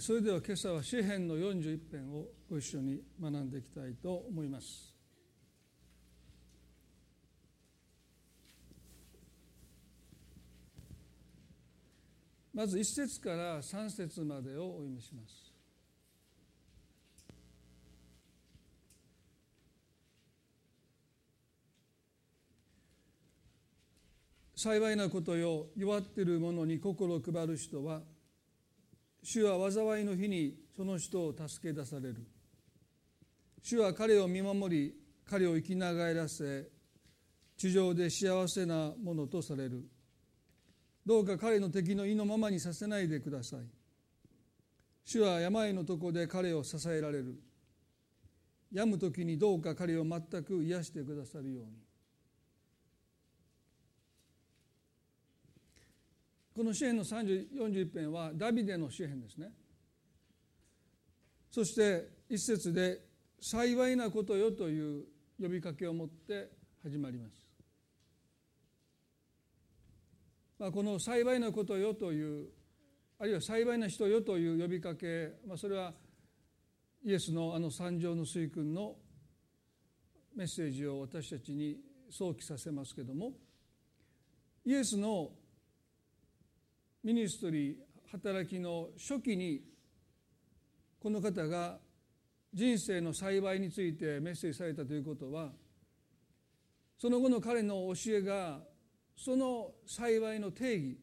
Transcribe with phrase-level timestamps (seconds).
[0.00, 4.94] それでは今朝は詩編の41編をご一緒に学んでいきたいと思います。
[12.54, 15.52] まず1節から3節までをお読みします。
[24.56, 28.00] 幸いなことよ弱っている者に心を配る人は
[29.24, 32.16] 主は災いの日にその人を助け出される。
[33.62, 36.68] 主は彼を見守り彼を生きながらせ
[37.56, 39.88] 地上で幸せなものとされる。
[41.06, 43.60] どうか彼の敵の意のままにさせないでください。
[45.06, 47.40] 主は病のとこで彼を支えられる。
[48.72, 51.72] 病む時にどうか彼を全く癒してくださるように。
[56.54, 59.50] この詩篇の41編はダビデの詩篇ですね
[61.50, 63.00] そして一節で
[63.40, 65.04] 「幸いなことよ」という
[65.40, 66.50] 呼びかけを持って
[66.82, 67.46] 始まります。
[70.58, 72.48] まあ、この「幸いなことよ」という
[73.18, 75.94] あるいは「幸いな人よ」という呼びかけ、まあ、それは
[77.04, 78.96] イエスのあの三条の水訓の
[80.34, 81.80] メッセージを私たちに
[82.10, 83.32] 想起させますけども
[84.64, 85.36] イエスの
[87.04, 87.74] ミニストリー
[88.12, 89.60] 働きの初期に
[90.98, 91.76] この方が
[92.50, 95.50] 人生の幸いについてメッセージされたということは
[96.96, 98.60] その後の彼の教えが
[99.14, 100.96] その幸いの定義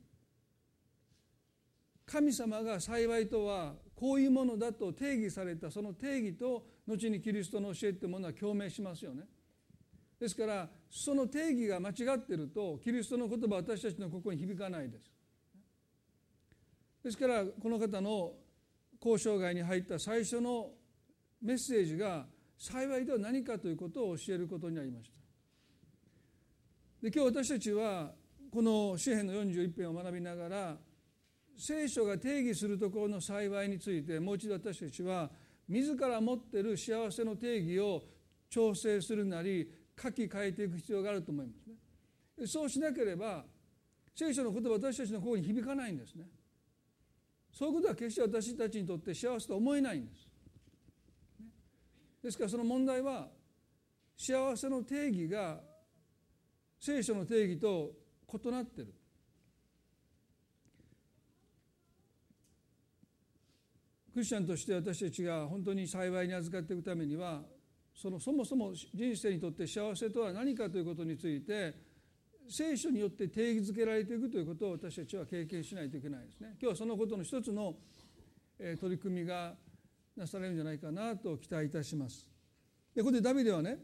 [2.07, 9.25] 神様が幸いとはこういうものだと定義されたその定義と後にキリストの教えってものは共鳴しますよね。
[10.19, 15.10] ですからその定義が間違ってるとキリストの言葉は私たちの心に響かないです。
[17.03, 18.33] ですからこの方の
[19.03, 20.69] 交渉外に入った最初の
[21.41, 22.25] メッセージが
[22.57, 25.17] 幸いでは何かということを教えることになりました。
[27.01, 28.11] で今日私たちは
[28.51, 30.77] この詩篇の41編を学びながら
[31.57, 35.31] 聖書が定義するところの幸いについてもう一度私たちは
[35.67, 38.03] 自ら持っている幸せの定義を
[38.49, 39.67] 調整するなり
[39.99, 42.47] 書き換えていく必要があると思いますね。
[42.47, 43.45] そうしなければ
[44.13, 46.25] 聖書の言葉私たちの心に響かないんですね。
[47.51, 50.31] そういうことは決して私たちにとって幸せと思えないんです。
[52.23, 53.27] ですからその問題は
[54.17, 55.59] 幸せの定義が
[56.79, 57.91] 聖書の定義と
[58.31, 58.93] 異なってる。
[64.13, 67.41] クリスチャンとして私たちが本当に幸いに預かっていくためには
[67.95, 71.73] そのそもそも人生にとって幸せとは何かということについて
[72.51, 76.49] 聖書によって定義づけられていくということを私たちは経験しないといけないですね。
[76.61, 77.75] 今日はそのことの一つの
[78.59, 79.53] 取り組みが
[80.17, 82.27] なされるんじゃないかなと期待いたします。
[82.93, 83.77] でここでダビデはね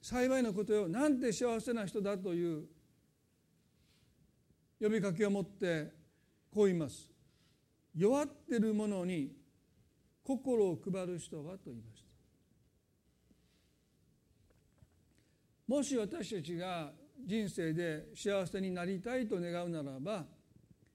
[0.00, 2.64] 幸いなことよなんて幸せな人だという
[4.80, 5.92] 呼びかけを持って
[6.50, 7.10] こう言います。
[7.94, 9.30] 弱ってる者に
[10.24, 12.08] 心を配る人はと言いました。
[15.68, 16.92] もし私たちが
[17.26, 20.24] 人生で幸せになりたいと願うならば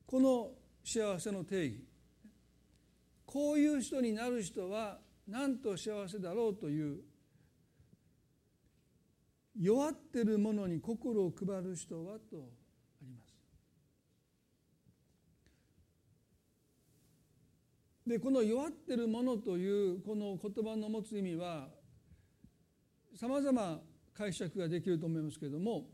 [0.05, 0.51] この
[0.83, 1.83] 幸せの定義
[3.25, 6.99] こういう人になる人はなんと幸せだろうという
[9.59, 12.51] 弱ってる者に心を配る人はと
[13.01, 13.33] あります。
[18.05, 21.69] でこの弱ってる者というこの言葉の持つ意味は
[23.15, 23.79] さまざま
[24.13, 25.87] 解釈ができると思いますけれども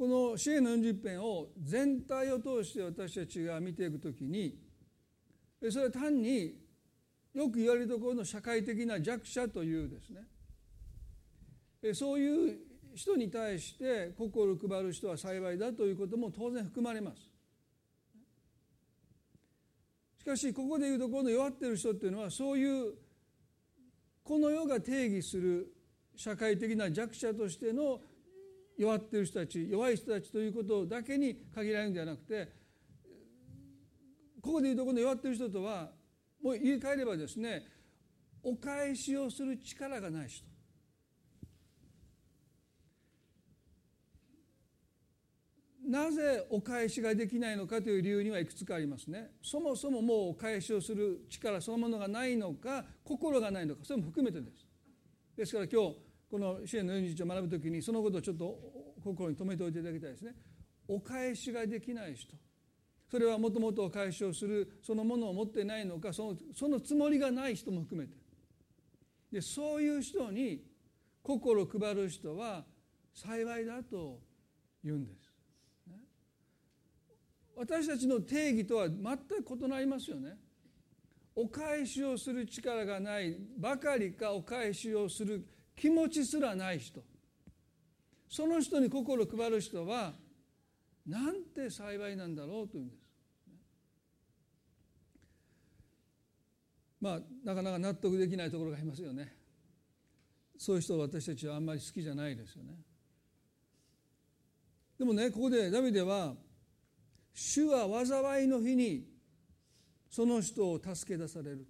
[0.00, 4.56] この支援の40編を全体を通して私たちが見ていくときに
[5.70, 6.54] それは単に
[7.34, 10.08] よく言われるところの社会的な弱者というです
[11.84, 12.56] ねそういう
[12.94, 17.20] 人に対して心配る人は幸いだということも当然含まれます。
[20.20, 22.94] しかしここでいうところの弱っている人っていうのはそういう
[24.24, 25.74] この世が定義する
[26.16, 28.00] 社会的な弱者としての
[28.80, 32.48] 弱っている人たち弱い人たちということだけに限られるんではなくて
[34.40, 35.90] ここでいうとこの弱っている人とは
[36.42, 37.62] もう言い換えればですね
[38.42, 40.48] お返しをする力がない人。
[45.86, 49.32] なぜお返しができないのかという理由にはいくつかありますね。
[49.42, 54.66] そもそももうお返しをする力そのものがないのか心がないのかそれも含めてです。
[55.36, 58.58] ですから今日この支援の41を学ぶときにそのことをちょっと
[59.02, 60.34] 心に留めておいていただきたいですね
[60.86, 62.34] お返しができない人
[63.10, 68.14] それはもともと解消するそのものを持ってないのかそのそのつもりがない人も含めて
[69.32, 70.62] でそういう人に
[71.22, 72.64] 心配る人は
[73.14, 74.18] 幸いだと
[74.82, 75.30] 言うんです。
[77.56, 80.38] 私たちの定義とは全く異なりますよね。
[81.36, 85.46] お返しをする力がないばかりかお返しをする
[85.76, 87.02] 気持ちすらない人
[88.28, 90.14] その人に心を配る人は
[91.06, 93.00] なんて幸いなんだろうというんです。
[97.00, 99.34] まあなかなか納得できないところがありますよね。
[100.56, 102.74] そういう人は私たちはあんまり好きじゃないですよね。
[104.98, 106.36] でもねここでダビデは
[107.32, 109.08] 「主は災いの日に
[110.10, 111.66] その人を助け出される」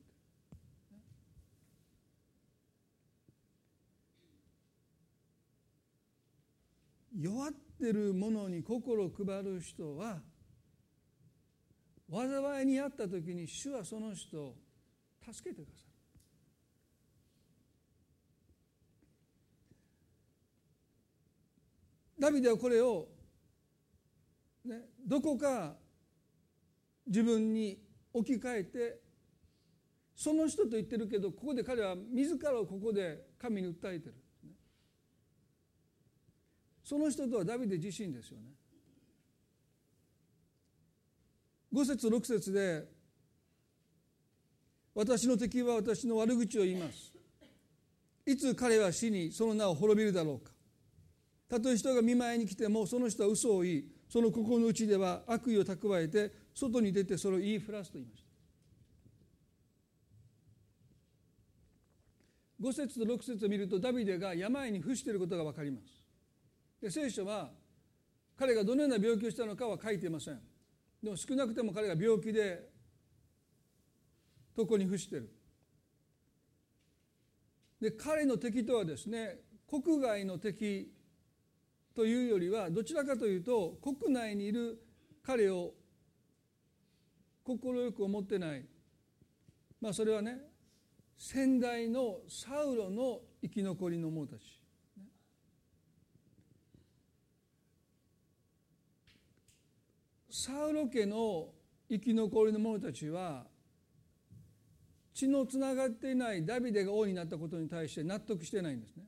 [7.20, 10.20] 弱ってるものに心を配る人は
[12.10, 14.54] 災いにあった時に主はその人を
[15.30, 15.90] 助けてください。
[22.18, 23.08] ダビデはこれを、
[24.64, 25.74] ね、どこか
[27.06, 27.78] 自分に
[28.12, 29.00] 置き換えて
[30.14, 34.14] その人と言ってるけどここで彼は自らをここで神に訴えてる
[36.90, 38.46] その人とはダビデ自身ですよね。
[41.72, 42.84] 5節6節で
[44.92, 47.12] 私の敵は私の悪口を言います。
[48.26, 50.50] いつ彼は死にその名を滅びるだろうか。
[51.48, 58.24] たとえ人が見舞いに来てもその人は嘘を言いその心の内では悪意を蓄えて外に出てそれを言いふらすと言いまし
[62.58, 62.66] た。
[62.66, 65.99] 5節と6節を見るとダビデが病に伏していることが分かります。
[66.80, 67.50] で聖書は
[68.36, 70.40] 彼がどのような病気をしたのかは書いていません。
[71.02, 72.70] でも少なくても彼が病気で
[74.56, 75.30] 床に伏してる。
[77.80, 80.92] で彼の敵とはですね国外の敵
[81.94, 84.82] というよりはどちらかというと国内にいる
[85.22, 85.72] 彼を
[87.44, 87.58] 快
[87.92, 88.64] く思ってない。
[89.80, 90.38] まあそれはね
[91.18, 94.59] 先代のサウロの生き残りの者たち。
[100.40, 101.48] サウロ家の
[101.90, 103.44] 生き残りの者たちは
[105.12, 109.04] 血のつながっていないダビデが王になったことに対して納得してないんですね。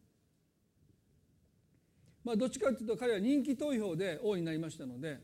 [2.22, 5.20] まあ、どっちかというと彼は人気投票で王になりましたので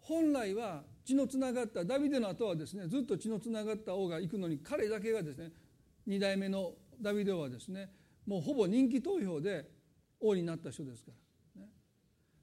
[0.00, 5.52] 本来は血のつながったダビデの後はですねずっと血のつながった王が行くのに彼だけがですね
[6.08, 7.90] 2代目のダビデ王はですね
[8.26, 9.70] もうほぼ人気投票で
[10.20, 11.12] 王になった人ですか
[11.54, 11.68] ら、ね、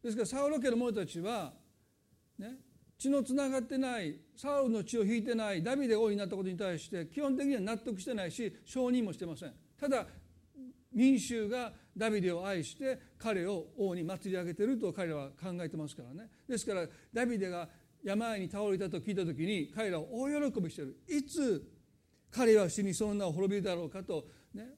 [0.01, 1.53] ですからサウロ家の者たちは、
[2.39, 2.57] ね、
[2.97, 9.53] 血のつながってないサウルの血を引いてないダビデ王になったことに対して基本的には納得してないし承認もしてません。
[9.79, 10.05] ただ
[10.93, 16.29] 民衆がダビデを愛して彼を王に祭り上げてると彼らは考えてますからね。
[16.47, 17.69] ですからダビデが
[18.03, 20.97] 病に倒れたと聞いた時に彼らは大喜びしてる。
[21.07, 21.63] いつ
[22.31, 24.69] 彼は死にその名を滅びるだろうかとね。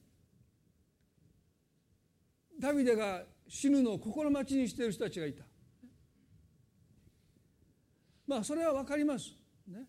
[2.58, 5.44] ダビデが死ぬのを心待ちにしている人たちがいた。
[8.30, 9.32] まあそれは分かります。
[9.66, 9.86] ね。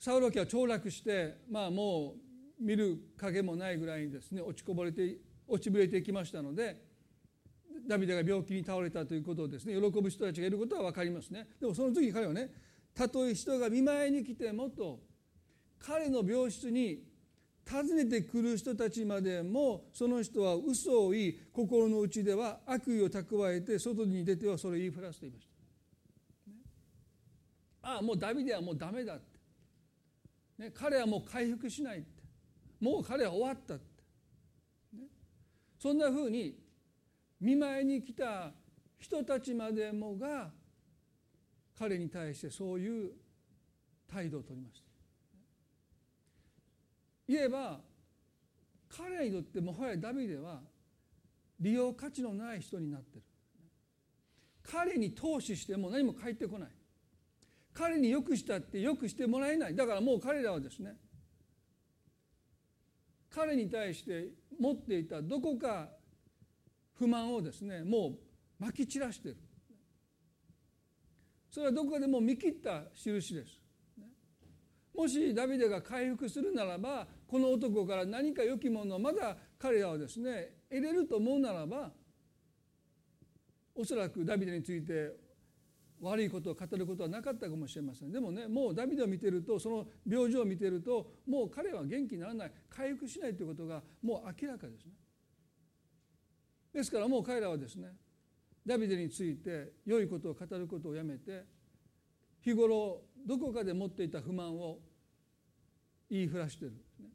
[0.00, 2.16] サウロ家は凋落してまあも
[2.60, 4.42] う見る影もないぐらいにですね。
[4.42, 6.82] 落ちこぼれて落ちぶれていきましたので
[7.86, 9.74] ダビデが病気に倒れたということをですね。
[9.74, 11.46] 喜ぶ人たちがいることは分かりますね。
[11.60, 12.50] でもその時彼はね
[12.92, 14.98] たとえ人が見舞いに来てもと
[15.78, 17.04] 彼の病室に
[17.70, 25.47] 訪ねてくる人たちまでもその人は嘘を言い心の内では悪意を蓄えて外に出てはそれを言いふらすと言いました。
[27.88, 29.24] ああもうダビデはもうダメだって、
[30.58, 32.22] ね、彼はもう回復しないって。
[32.80, 33.84] もう彼は終わったって、
[34.94, 35.04] ね、
[35.78, 36.54] そんなふうに
[37.40, 38.52] 見舞いに来た
[38.98, 40.50] 人たちまでもが
[41.78, 43.12] 彼に対してそういう
[44.06, 44.86] 態度をとりました。
[47.26, 47.80] 言えば
[48.90, 50.60] 彼にとってもはやダビデは
[51.58, 53.22] 利用価値のない人になってる。
[54.62, 56.68] 彼に投資しても何も返ってこない。
[57.78, 59.76] 彼によくしたってよくしてもらえない。
[59.76, 60.96] だからもう彼らはですね
[63.30, 65.88] 彼に対して持っていたどこか
[66.94, 68.18] 不満をですねもう
[68.58, 69.36] まき散らしてる。
[71.50, 73.60] それはどこかでも見切った印です。
[74.92, 81.92] もしダビデが回復するならばこの男から何か良きものをまだ彼らはですね得れると思うならば
[83.76, 85.27] おそらくダビデについて
[86.00, 88.12] 悪いことを語ることはなかったかもしれません。
[88.12, 92.52] でもねもうダビデを見てるとその病状を見てるともう彼は元気にならない。
[92.70, 94.92] 回復しないということがもう明らかですね。
[96.72, 97.88] ですからもう彼らはですね
[98.64, 101.44] ダビデについて良いことを語ることをやめて
[102.40, 104.78] 日頃どこかで持っていた不満を
[106.10, 106.72] 言いふらしてる。
[106.72, 107.06] んですね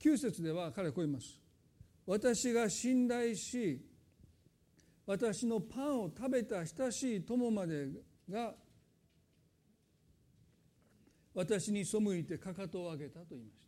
[0.00, 1.40] 9節では彼はこう言います。
[2.06, 3.84] 私が信頼し
[5.06, 7.86] 私のパンを食べた親しい友まで
[8.28, 8.54] が
[11.32, 13.66] 私に背いてかかとを上げたと言いました。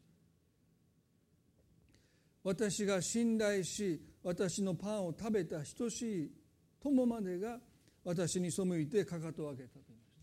[2.42, 6.32] 私が信頼し私のパンを食べた等しい
[6.80, 7.58] 友までが
[8.04, 10.22] 私に背いてかかとを上げたと言いまし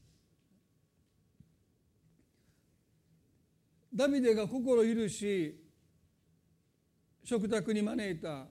[3.97, 4.05] た。
[4.05, 5.61] ダビデが心許し
[7.23, 8.47] 食卓に招いた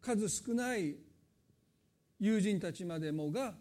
[0.00, 0.94] 数少ない
[2.20, 3.54] 友人たちまでもが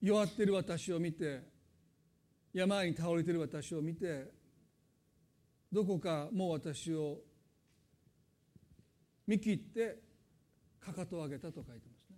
[0.00, 1.42] 弱ってる私を見て
[2.52, 4.26] 病に倒れてる私を見て
[5.72, 7.18] どこかもう私を
[9.26, 9.98] 見切って
[10.80, 12.16] かかとを上げたと書いてますね。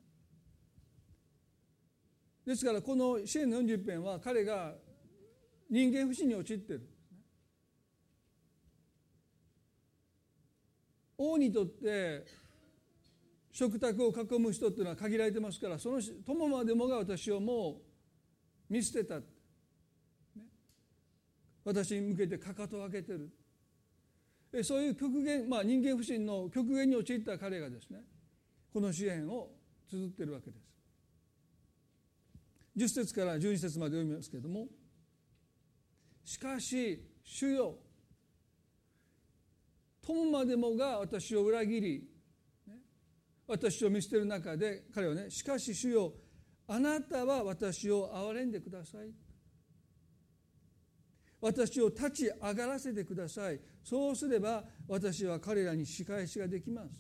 [2.47, 4.75] ですからこの支援の40編は彼が
[5.71, 6.89] 人間不信に陥ってる
[11.17, 12.40] 王にとって
[13.61, 17.83] 食卓を囲む人っていうのは限られてますからその友までもが私をも
[18.71, 19.27] う見捨てた、ね、
[21.63, 23.31] 私に向けてかかとを開けてる。
[24.65, 28.01] そういう極限、まあ、人間不信の極限に陥った彼がですね
[28.73, 29.51] この支援を
[29.89, 30.65] 綴ってるわけです。
[32.77, 34.69] 10節から12節まで読みますけれども
[36.25, 37.79] 「しかし主よ
[40.01, 42.10] 友までもが私を裏切り
[43.51, 46.13] 私を見捨てる中で彼はねしかし主よ
[46.69, 49.11] あなたは私を憐れんでください。
[51.41, 53.59] 私を立ち上がらせてください。
[53.83, 56.91] そうすれば私は彼らに仕返しができます。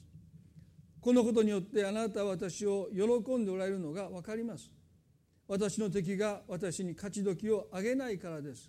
[1.00, 4.72] このことによってあなたは私を喜んでおられるのが分かります。
[5.46, 8.68] 私の敵が私に勝ち時をあげないからです。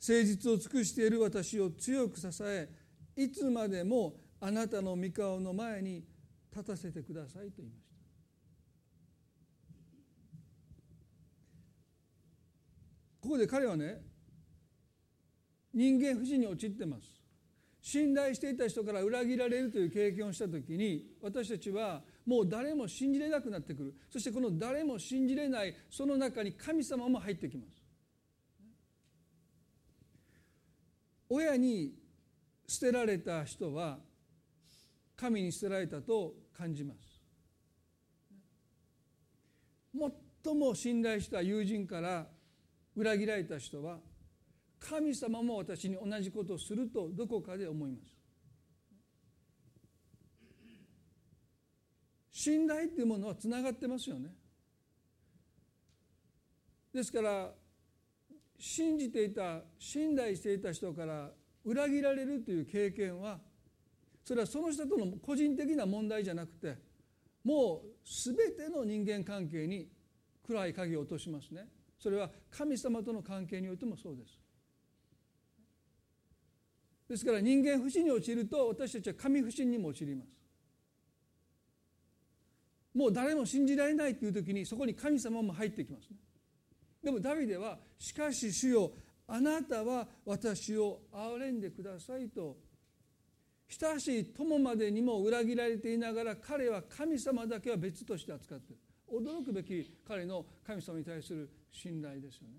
[0.00, 2.68] 誠実を尽くしている私を強く支え
[3.16, 6.04] いつまでもあなたの御顔の前に
[6.54, 7.92] 立たせてくださいと言いました。
[13.22, 14.02] ここで彼はね
[15.72, 17.04] 人間不信に陥ってます。
[17.80, 23.94] 信頼していた人から裏切られるという経験をした時に私たちはもう誰も信じれなくなってくる。
[24.10, 27.82] そしてこの誰も信じれないその中に神様も入ってきます。
[31.28, 31.94] 親に
[32.68, 33.98] 捨てられた人は
[35.16, 36.98] 神に捨てられたと感じます。
[40.44, 42.26] 最も信頼した友人から
[42.94, 43.98] 裏切られた人は
[44.78, 48.16] 神様も私に同じことをするとどこかで思います。
[52.30, 54.30] 信頼っていうものはつながってますよね。
[56.94, 57.52] ですから
[58.58, 61.30] 信じていた信頼していた人から
[61.64, 63.40] 裏切られるという経験は
[64.24, 66.76] それはその人との個人的な問題じゃなくて
[67.44, 69.88] もう全ての人間関係に
[70.46, 71.68] 暗い影を落としますね。
[71.98, 74.38] それは神様との関係においてもそうです。
[77.08, 80.28] ですから人間不信に陥ると私たちは神不信にも陥ります。
[82.94, 86.16] もう誰も信じられないという時にそこに神様も入ってきますね。
[87.02, 88.92] でもダビデは「しかし主よ
[89.26, 92.56] あなたは私を憐れんでください」と
[93.80, 98.82] 親しい友までにも裏切られていながら彼は神様だけは別として扱っている。
[99.10, 102.54] 驚くべき彼の神様に対する信頼ですよね。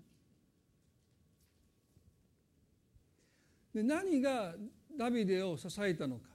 [3.74, 4.54] で何が
[4.96, 6.28] ダビデを支えたのか。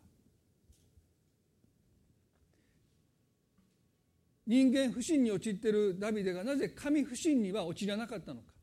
[4.47, 8.53] 人間不信に陥っているダビデがなぜ神不信には陥らなかったのか。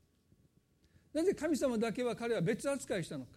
[1.13, 3.33] なぜ神様だけは彼は別扱いしたのか。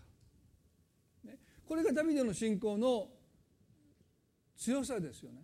[1.70, 3.10] これがダビデの信仰の
[4.58, 5.38] 強さですよね。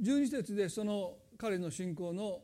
[0.00, 2.40] 12節でその彼の信仰の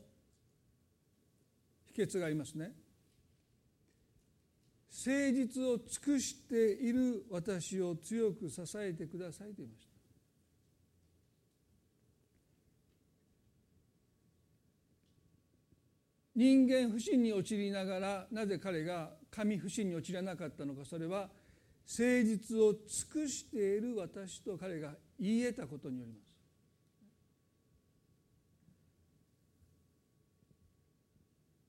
[1.94, 2.74] 秘訣がありますね。
[4.90, 9.88] 誠実を尽くしている私を強く支えてくださいと言いました。
[16.36, 21.28] 人間不信に陥りながらなぜ彼が神不信に陥らなかったのかそれは
[21.88, 26.28] 誠実を尽くしている私と彼が言い得たことによります。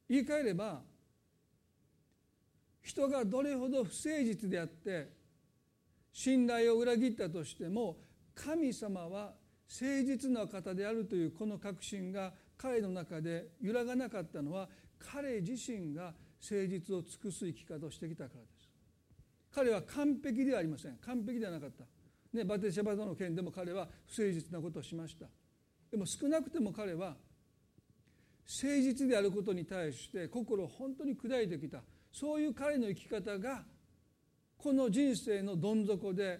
[0.09, 0.81] 言い換えれば
[2.81, 5.09] 人がどれほど不誠実であって
[6.11, 7.97] 信頼を裏切ったとしても
[8.33, 9.33] 神様は
[9.69, 18.69] 誠実な方であるというこの確信が彼の中で揺らがなかったのは彼自身が誠実を尽くす生き方をしてきたからです。
[19.51, 20.95] 彼は完璧ではありません。
[20.97, 21.83] 完璧ではなかった、
[22.33, 25.25] ね、バテシャバドの件でも彼は不誠実なことをしました。
[25.91, 27.15] でも少なくても彼は
[28.47, 31.81] 誠実であることに対して心を本当に砕いてきた。
[32.11, 33.63] そういう彼の生き方が
[34.57, 36.39] この人生のどん底で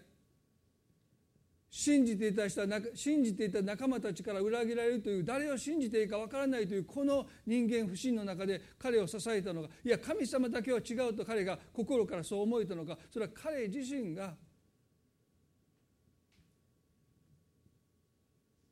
[1.72, 14.34] 信じていた人は信じていた仲間たちから裏切られるという誰を信じていいかわからないというこの人間不信の中で彼を支えたのがいや神様だけは違うと彼が心からそう思えたのかそれは彼自身が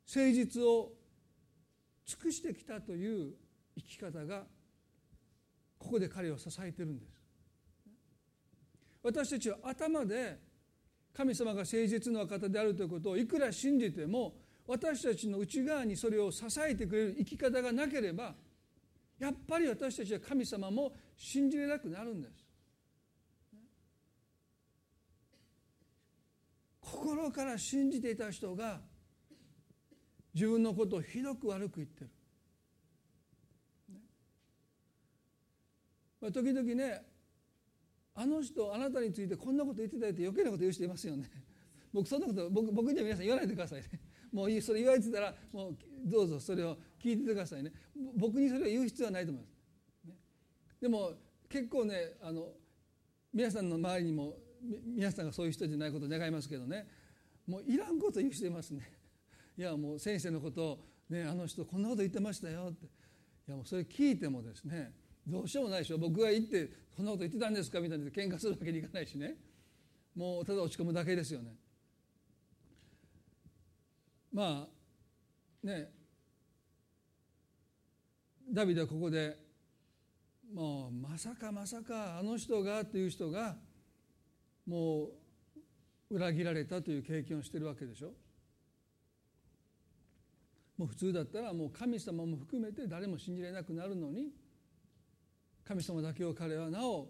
[0.08, 0.92] 誠実を
[2.06, 3.34] 尽くしてきたという
[3.76, 4.44] 生き方が
[5.78, 7.22] ここで彼を支えてるんです。
[9.04, 10.40] 私たちは頭で
[11.18, 14.36] 神様が誠実な方であるということをいくら信じても
[14.68, 18.36] 私たちの内側にそれを支えてくれる生き方がなければ
[19.18, 22.46] やっぱり私たちは神様も信じれなくなるんです。
[26.82, 28.80] 心から信じていた人が
[30.36, 32.10] 自分のことをひどく悪く言ってる、
[36.22, 37.17] まあ、時々ね
[38.20, 41.30] あの人あなたについてこんなこと言ってたよって余計なこと言う人いますよね。
[41.94, 43.90] 僕そんなこと僕僕には皆さん言わないでくださいね。
[44.34, 47.72] もうそれ言われてたらもうどうぞそれを聞いててくださいね。
[48.16, 50.16] 僕にそれを言う必要はないと思います、ね、
[50.82, 51.14] でも
[51.48, 52.56] 結構ねあの
[53.32, 54.36] 皆さんの周りにも
[54.84, 56.88] 皆さんがそういう人じゃないことを願いますけどね。
[57.46, 58.82] もういらんこと言う人いますね。
[59.56, 62.88] いやもう先生のことを、ね、あの人こんなこと言ってましたよって。
[62.88, 64.92] いやもうそれ聞いてもですね
[65.28, 69.36] どうしようもないでしょ僕が言ってそんなこと言ってたんですかみたいな喧嘩するわけにいかないしね
[70.16, 71.52] もうただ落ち込むだけですよね。
[74.34, 74.68] ま
[75.64, 75.92] あね
[78.52, 79.38] ダビデはここで
[80.54, 83.58] もうまさかまさかあの人がという人が
[84.66, 85.10] も
[86.10, 88.14] う裏切られたという経験をしてるわけでしょ。
[90.78, 94.30] もう普通だったらもう神様も含めて誰も信じられなくなるのに
[95.68, 97.10] 神様だけを彼はなお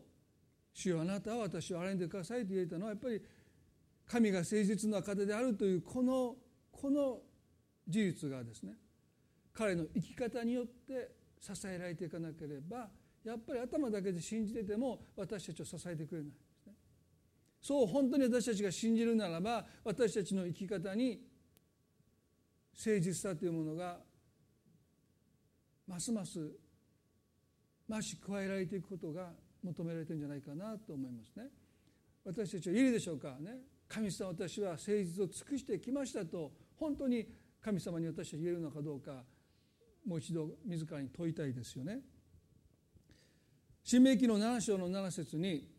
[0.74, 3.22] 主よあなたは私を憐れんでくださいと言えたのはやっぱり
[4.08, 6.36] 神が誠実な方であるというこの
[6.72, 7.20] この
[7.88, 8.74] 事実がですね
[9.54, 12.90] 彼の生き方によって支えられていかなければ
[13.24, 16.32] やっぱり頭だけで信じてても私たちを支えてくれない。
[16.32, 16.74] ですね
[17.62, 21.22] そう本当に私たちが信じるならば私たちの生き方に
[22.76, 23.98] 誠実さというものが
[25.88, 26.40] ますます
[27.90, 29.32] 増し加えられていくことが
[29.64, 31.48] 求められてるんじゃないかなと思いますね。
[32.26, 37.26] 私たちは言えるでしょうかね神様私は誠実を尽くしてきましたと本当に
[37.62, 39.24] 神様に私は言えるのかどうか
[40.06, 42.00] もう一度自らに問いたいですよね。
[43.84, 45.70] 新明記の7章の7節に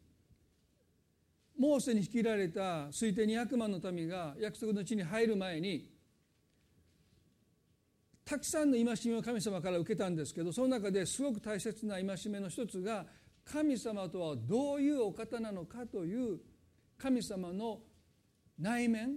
[1.58, 5.90] モーセに率いられた推定200万の民が約束の地に入る前に
[8.28, 13.06] たくさんの戒めを神様から受けたんですけどその中ですごく大切な戒めの一つが
[13.50, 16.38] 神様とはどういうお方なのかという
[16.98, 17.78] 神様の
[18.58, 19.12] 内面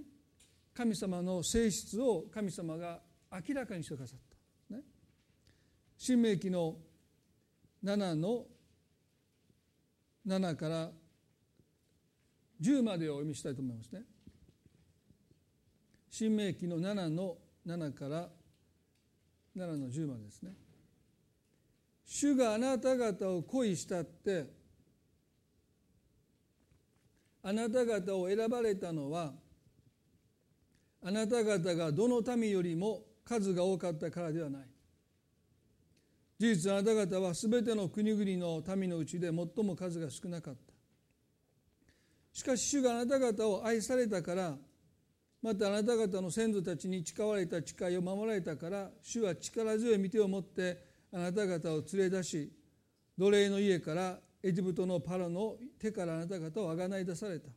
[0.73, 3.01] 神様の性質を神様が
[3.33, 4.19] 明らかにしてくださっ
[4.69, 4.75] た。
[4.75, 4.81] ね、
[5.97, 6.77] 新明記の
[7.83, 8.45] 7の
[10.25, 10.89] 7から
[12.61, 14.03] 10までをお読みしたいと思いますね。
[16.09, 17.35] 新明記の7の
[17.67, 18.29] 7から
[19.55, 20.51] 7の10までですね。
[22.05, 24.45] 主があなた方を恋したって
[27.43, 29.33] あなた方を選ばれたのは
[31.03, 34.67] あなた方がどの民よりも数が多かったからではない。
[36.37, 40.73] 事実あなた方は全ての国々の民のうちで最も数が少なかった。
[42.33, 44.57] しかし主があなた方を愛されたから
[45.41, 50.77] またあなた方の先祖たちに誓われた誓いを守られたから主は力強い御手を持って
[51.11, 52.51] あなた方を連れ出し
[53.17, 57.49] 奴隷の家からエジプトのパロの手からあなた方をあがない出された。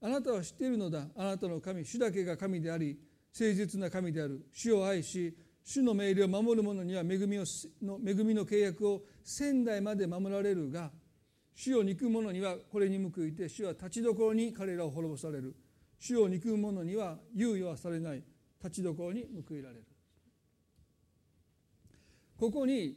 [0.00, 1.06] あなたは知っているのだ。
[1.16, 2.98] あなたの神主だけが神であり
[3.38, 4.44] 誠実な神である。
[4.52, 7.44] 主を愛し主の命令を守る者には恵みの
[8.04, 10.90] 恵みの契約を仙台まで守られるが
[11.54, 15.54] 主を憎む者にはこれに報いて主は立ちどころに彼らを滅ぼされる。
[16.06, 18.22] 主を憎む者には猶予はされない
[18.62, 19.84] 立ちどころに報いられる。
[22.36, 22.94] ここに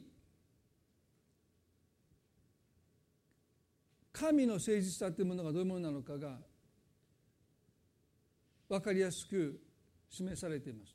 [4.12, 6.36] 神の誠実さというものがどういうものなのかが
[8.68, 9.58] 分かりやすく
[10.10, 10.94] 示されています。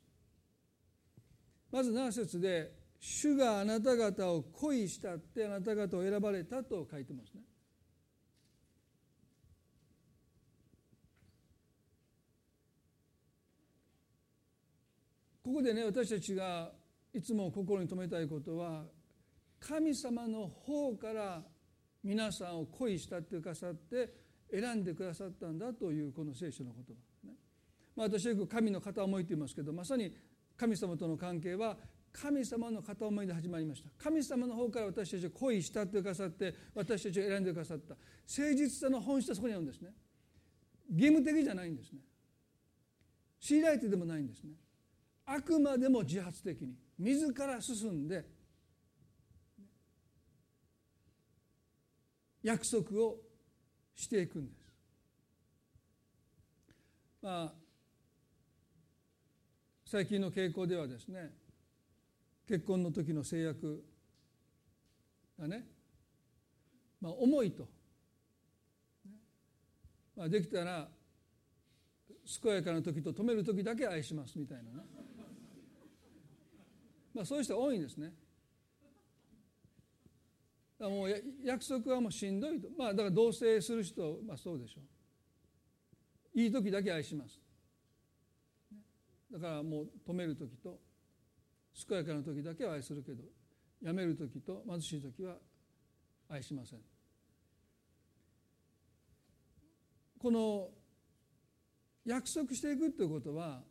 [1.71, 7.41] まず7節で「主があなた方を恋したってあなた方を選ばれた」と書いてますね。
[15.53, 16.71] ここでね私たちが
[17.13, 18.85] いつも心に留めたいことは
[19.59, 21.43] 神様の方から
[22.03, 24.09] 皆さんを恋したってくださって
[24.51, 27.35] 選んでくださったんだというこの聖書の言葉、ね。
[27.95, 30.11] まあ、私はよく神の片思いと言いますけどまさに
[30.57, 31.77] 神様との関係は
[32.11, 33.91] 神様の片思いで始まりました。
[34.03, 37.93] 神様の方から私たちを恋したってくださって私たちを選んでくださった。
[37.93, 39.91] 誠実さの本質はそこにあるんですね。
[40.89, 41.99] 義務的じゃないんですね。
[43.39, 44.53] 強いられてでもないんですね。
[45.25, 48.25] あくまでも自発的に自ら進んで
[52.41, 53.17] 約束を
[53.95, 54.63] していくんです。
[57.21, 57.53] まあ
[59.86, 61.31] 最近の傾向ではですね
[62.47, 63.83] 結婚の時の制約
[65.39, 65.63] がね、
[66.99, 67.67] まあ、重いと、
[70.17, 70.88] まあ、できたら
[72.41, 74.92] 健やかな時と止める時だけ愛しますみたいなね
[77.13, 78.13] まあ、そういう人多いんですね。
[80.80, 82.67] だからもう約束はもうしんどいと。
[82.78, 84.82] まあだから同棲する人まあそうでしょ
[86.36, 86.39] う。
[86.39, 87.39] いい時だけ愛します。
[89.32, 90.80] だからもう止める時と
[91.88, 93.23] 健やかな時だけは愛するけど
[93.82, 95.38] やめる時と貧しい時は
[96.30, 96.80] 愛しません。
[100.19, 100.69] この
[102.06, 103.62] 約束していくということは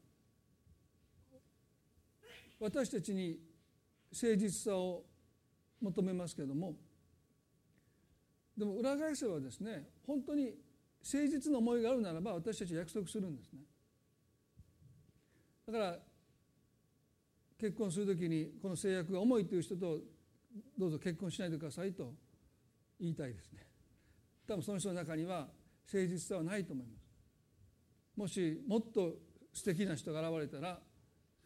[2.63, 3.41] 私たちに
[4.13, 5.03] 誠実さを
[5.81, 6.75] 求めますけれども
[8.57, 10.55] でも裏返せばですね本当に
[11.05, 13.59] 誠実な思いがあるならば私たち約束するんですね。
[15.67, 15.99] だから
[17.59, 19.99] 結婚する時にこの制約が重いという人と
[20.79, 22.13] どうぞ結婚しないでくださいと
[23.01, 23.67] 言いたいですね。
[24.47, 25.49] 多分その人の中には
[25.93, 27.03] 誠実さはないと思います。
[28.17, 29.15] もしもっと
[29.53, 30.79] 素敵な人が現れたら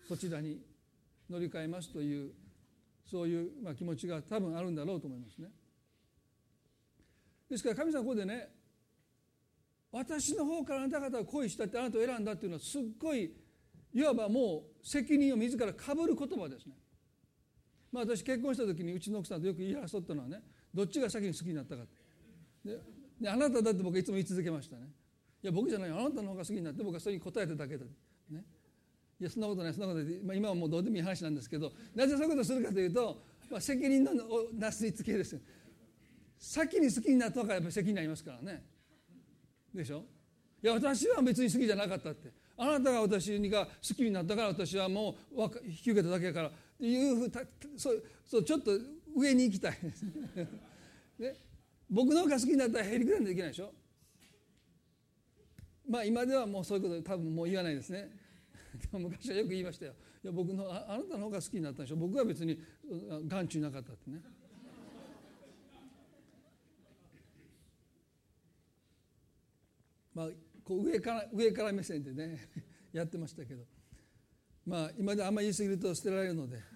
[0.07, 0.61] そちらに
[1.31, 2.33] 乗り換えますという
[3.05, 5.49] そういうまあ気持ちが多分あるんだろうと思いますね。
[7.49, 8.49] ですから神様ここでね
[9.93, 13.33] 私の方からあなた方を恋したってあなたを選んだっていうのはすっごい
[13.95, 16.75] いわばもう責任を自らかぶる言葉ですね。
[17.93, 20.43] まあ、私結婚した時にうちの奥さんとよく言い争ったのはね
[20.75, 21.85] どっちが先に好きになったか
[22.65, 22.79] で
[23.21, 24.83] であなただって僕いつも言い続けましたね
[25.43, 27.91] いや僕じゃないあなたの方が好きになって僕はそれに答えただけだ、ね、
[29.19, 34.13] いやそんなことないそんなことない、まあ、今はもうどうでもいい話なんですけどなぜそういうことをするかというと、まあ、責任の
[34.59, 35.39] なすりつけです。
[36.39, 38.63] 先に好きになったからやっぱり責任になりますからね。
[39.75, 40.05] でしょ？
[40.63, 42.31] いや私は別に好きじゃなかったって。
[42.59, 46.49] あなたが私が好きになったから私はもう引き受けただけやから。
[46.49, 47.41] っていうふうた
[47.77, 48.73] そうそうちょっと
[49.15, 49.79] 上に行きたい。
[51.19, 51.35] ね、
[51.89, 53.73] 僕の方が好きになったらへりくだんでできないでしょ？
[55.89, 58.11] まあ今ではもうそういうこと多分もう言わないですね。
[58.99, 59.95] 昔はよく言いましたよ。
[60.23, 61.97] いや僕のああなたの方が好きになったんでしょ？
[61.97, 62.59] 僕は別に
[63.27, 64.23] 眼中なかったってね。
[70.15, 70.29] まあ
[70.65, 72.49] こう上から上から目線でね
[72.93, 73.65] やってましたけど。
[74.65, 76.61] まあ今であんまり言い過ぎると捨てられるので。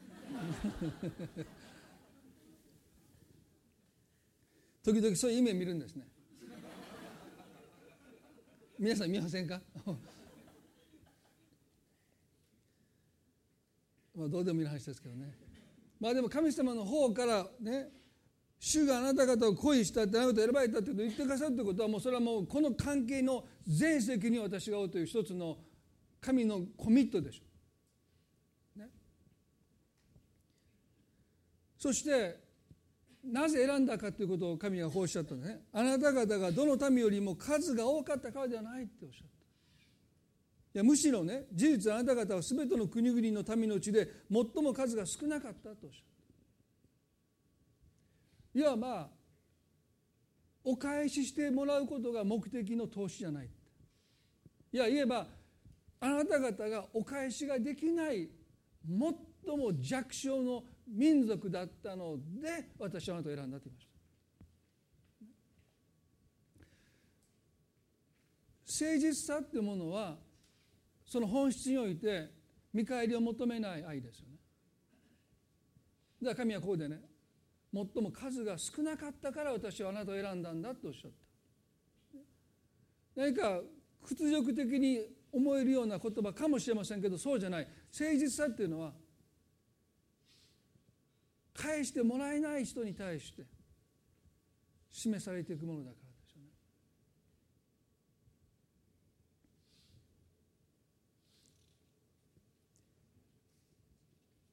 [4.83, 6.07] 時々そういう夢見るんですね。
[8.79, 9.61] 皆さん見ませんか？
[14.21, 15.33] まあ、どうでもいい話ですけどね
[15.99, 17.89] まあでも神様の方からね
[18.59, 25.57] 主があなた方を恋したってあなたを選ばれたって言ってくださるということはもうそれはもうこの関係の全責任を私が負うという一つの
[26.21, 28.79] 神のコミットでしょ。
[28.81, 28.91] ね、
[31.79, 32.39] そして
[33.25, 35.61] なぜ選んだかということを神がこうおっしゃったんですね。
[35.73, 39.40] あなた方がどの民よりも数が多かったからではないっておっしゃった。
[40.73, 46.05] いやむしろね事実あなた方は全ての国々の民のうちで最も数が少なかったとおっしゃっ
[48.55, 49.09] たいわば
[50.63, 53.49] お返ししてもらうことが目的の投資じゃない
[54.73, 55.27] いや言えば
[56.01, 58.29] あなた方がお返しができない
[58.87, 63.91] 最も弱小の民族だったので私はあなたを選んだと言いました。
[68.87, 70.17] 誠実さってものは
[71.11, 72.31] その本質において
[72.73, 74.37] 見返りを求めない愛ですよね。
[76.23, 77.01] だから神はここでね
[77.75, 82.21] 最も数が少なかったから私はあなたを選んだんだとおっしゃった。
[83.17, 83.61] 何か
[84.05, 85.01] 屈辱的に
[85.33, 88.93] 思えるような言葉かもしれませんけどそうじゃない誠実さっていうのは
[91.55, 93.43] 返してもらえない人に対して
[94.93, 96.49] 示されていくものだからですよね。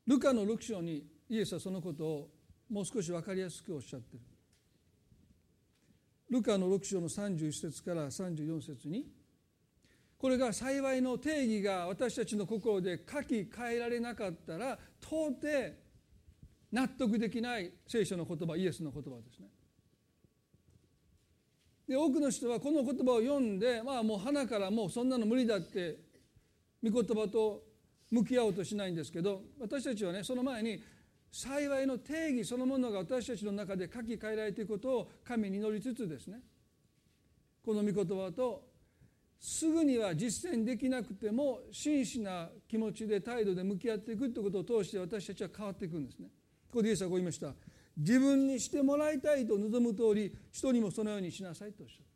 [0.08, 2.30] ルカの6章にイエスはそのことを
[2.70, 4.22] もう少し分かりやすくおっしゃってる。
[6.30, 9.06] ルカの6章の31節から34節に
[10.18, 15.48] これが幸いの定義が私たちの心で書き換えられなかったら到底
[16.72, 19.48] 納得できない聖書の言葉イエスの言葉ですね。
[21.88, 26.00] で多くの人はこの言葉を読んでまあもう花からもうそんなの無理だって
[26.84, 27.64] 御言葉と
[28.12, 30.82] 向き合おうとしないんですけど私たちはねその前に
[31.32, 36.40] 幸いの定義そのものが私たちの中で書き換えられていくことを神に祈りつつですね
[37.66, 38.64] この御言葉と
[39.40, 46.28] すぐには実践できなくても真摯な気持ちで態度で向き合っていくということを通して私たちは変わっていくんですね。
[46.68, 47.54] ここでイエスはこう言いました。
[47.96, 52.08] 自分にしてもらいたいと望む通り人にもそのようにしなさいとおっしゃった。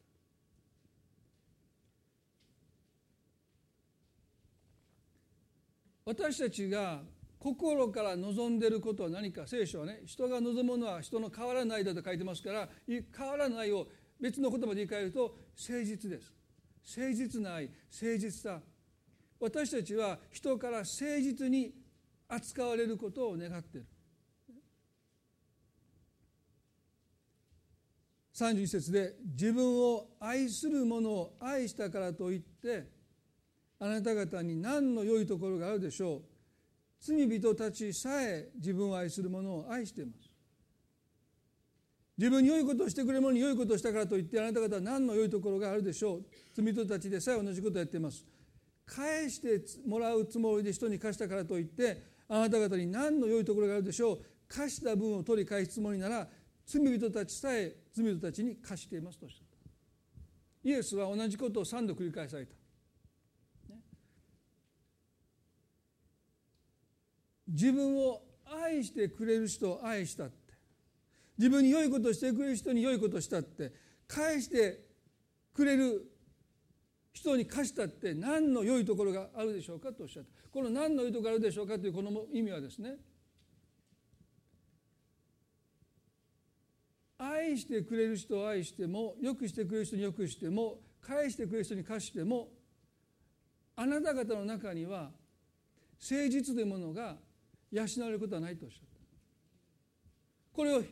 [6.11, 7.03] 私たちが
[7.39, 13.87] 心から望んでいることは何か聖書はね人が望むのは人の変わらないだと書いてますから変わらないを
[14.19, 16.33] 別の言葉で言い換えると誠実です。
[16.97, 18.59] 誠実な愛誠実さ。
[19.39, 20.87] 私たちは人から誠
[21.21, 21.73] 実に
[22.27, 23.87] 扱われることを願っている
[28.35, 33.00] 31節で自分を愛する者を愛したからといって
[33.83, 36.21] あなた方に何の良いところがあるでしょう？
[36.99, 40.29] 罪人たちさえ自分を愛する者を愛しています。
[42.15, 46.25] 自分に良いことをしてくれる者に良いことをしたからといってあなた方は何の良いところがあるでしょう？
[46.53, 48.23] 罪人たちでさえ同じことをやっています。
[48.85, 54.21] 返してもらうつもりで人に貸したからといってあなた方に何の良いところがあるでしょう？
[54.47, 56.27] 貸した分を取り返すつもりなら
[56.67, 59.43] 罪人たちさえ罪人たちに貸していますとした。
[60.63, 62.60] イエスは同じことを3度繰り返された。
[67.51, 68.21] 自分を
[68.63, 70.35] 愛してくれる人を愛したって。
[71.37, 73.73] 自分に良いことしてくれる人に良いことしたって。
[74.07, 74.85] 返して
[75.53, 76.09] くれる
[77.13, 78.13] 人に貸したって。
[78.13, 82.97] 何の良いところがあるでしょうかとおっしゃったこの何の良いところがあるでしょうかというこの意味はですね。
[87.17, 92.49] 愛してくれる人を愛してもよくしてくれる人によくしても返してくれる人に貸しても
[93.75, 95.11] あなた方の中には
[96.01, 97.17] 誠実というものが
[97.71, 98.99] 養われることはないとおっしゃった。
[100.53, 100.83] これを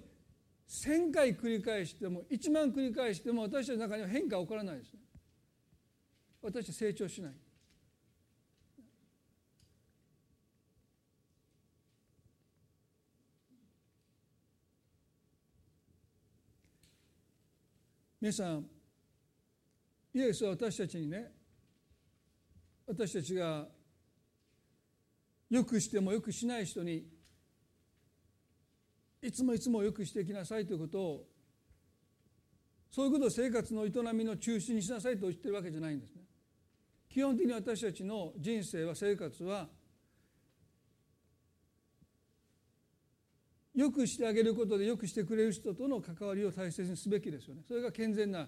[0.67, 4.99] 1,000回繰り返しても1万繰り返しても私たちの中には変化は起こらないですね。
[6.41, 7.33] 私たち成長しない。
[18.21, 18.65] 皆さん
[20.13, 21.31] イエスは私たちにね
[22.85, 23.65] 私たちが
[25.49, 27.05] よくしてもよくしない人に
[29.21, 31.25] いつもいつもよくしていきなさいということを
[32.91, 36.23] そういうことを生活の営みの中心にしなさいと言ってるわけじゃないんですね。
[37.07, 39.67] 基本的に私たちの人生は生活は
[43.75, 47.63] よくしてあげることでよくしてくれる人との関わりを大切にすべきですよね。
[47.67, 48.47] それが健全な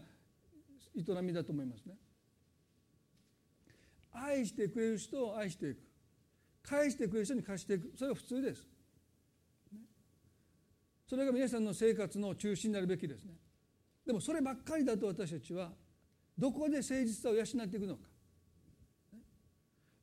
[0.95, 1.95] 営みだと思いますね。
[4.11, 5.90] 愛してくれる人を愛していく
[6.63, 7.91] 返してくれる人に貸していく。
[7.95, 8.67] それが普通です。
[11.07, 13.33] それが皆さんの生活の中心になるべきですね。
[14.05, 15.71] でもそればっかりだと私たちは
[16.37, 18.01] どこで誠実さを養っていくのか。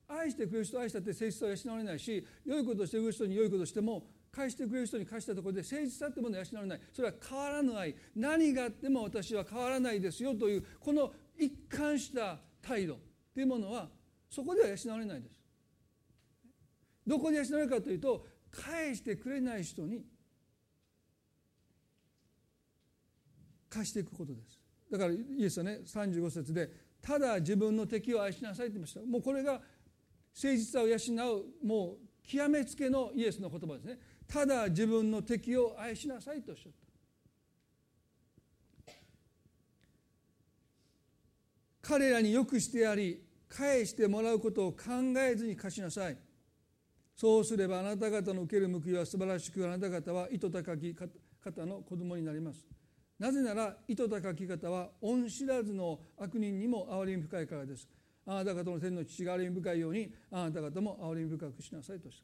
[0.08, 6.80] 愛してくれる人愛したって誠実さを養われないし良いことをしてくれる人に良いことをしても返してくれる人に返したところで誠実さってものを養われない。
[6.92, 12.98] それは変わらぬ愛何があっても私は変わらないですよというこの一貫した態度
[13.34, 13.88] というものは
[14.28, 15.37] そこでは養われないです。
[17.08, 20.04] どこで養われるかというと返してくれない人に
[23.68, 24.60] 貸していくことです。
[24.90, 29.00] だからイエスはね35節で「ただ自分の敵を愛しなさい」って言いました。
[29.00, 30.96] もうこれが誠実さを養
[31.62, 33.98] うもう極めつけのイエスの言葉ですね。
[34.26, 36.78] ただ自分の敵を愛しなさいとおっしゃった。
[41.80, 44.78] 彼らによくしてやり返してもらうことを考
[45.16, 46.18] えずに貸しなさい。
[47.18, 52.64] そうすればあなた方の受ける報いは素晴らしくあなた方は糸高き方の子供になります。
[53.18, 57.88] なぜなら糸高き方は恩知らずの悪人にも憐れみ深いからです。
[58.24, 62.22] あなた方の天の父が憐れみ深いようにあなた方も憐れみ深くしなさいとし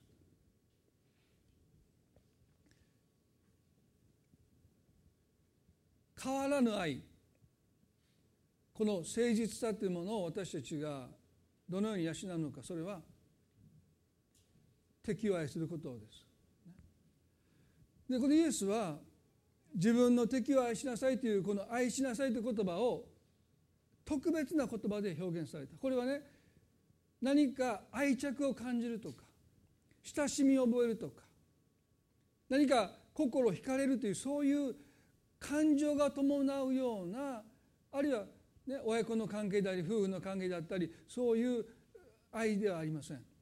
[6.16, 6.22] た。
[6.22, 7.02] 変わらぬ愛。
[8.72, 11.08] この誠実さというものを私たちが
[11.68, 13.00] どのように養うのかそれは
[15.04, 16.24] 敵を愛することです。
[18.08, 18.96] でこのイエスは
[19.74, 23.04] 自分の敵を愛しなさいというこの愛しなさいという言葉を
[24.04, 26.22] 特別な言葉で表現されたこれはね
[27.20, 29.24] 何か愛着を感じるとか
[30.02, 31.22] 親しみを覚えるとか
[32.48, 34.74] 何か心惹かれるというそういう
[35.40, 37.42] 感情が伴うような
[37.92, 38.24] あるいは、
[38.66, 41.64] ね、親子の関係であり夫婦の関係であったりそういう
[42.32, 43.33] 愛ではありません。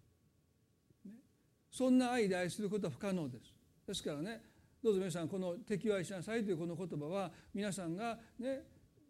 [1.72, 3.54] そんな愛で愛することは不可能です。
[3.86, 4.42] ですからね
[4.82, 8.62] どうぞ皆さんこの「敵を愛しなさい」というこの言葉は皆さんがね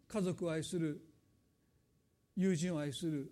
[0.07, 1.01] 家族を愛する
[2.35, 3.31] 友人を愛する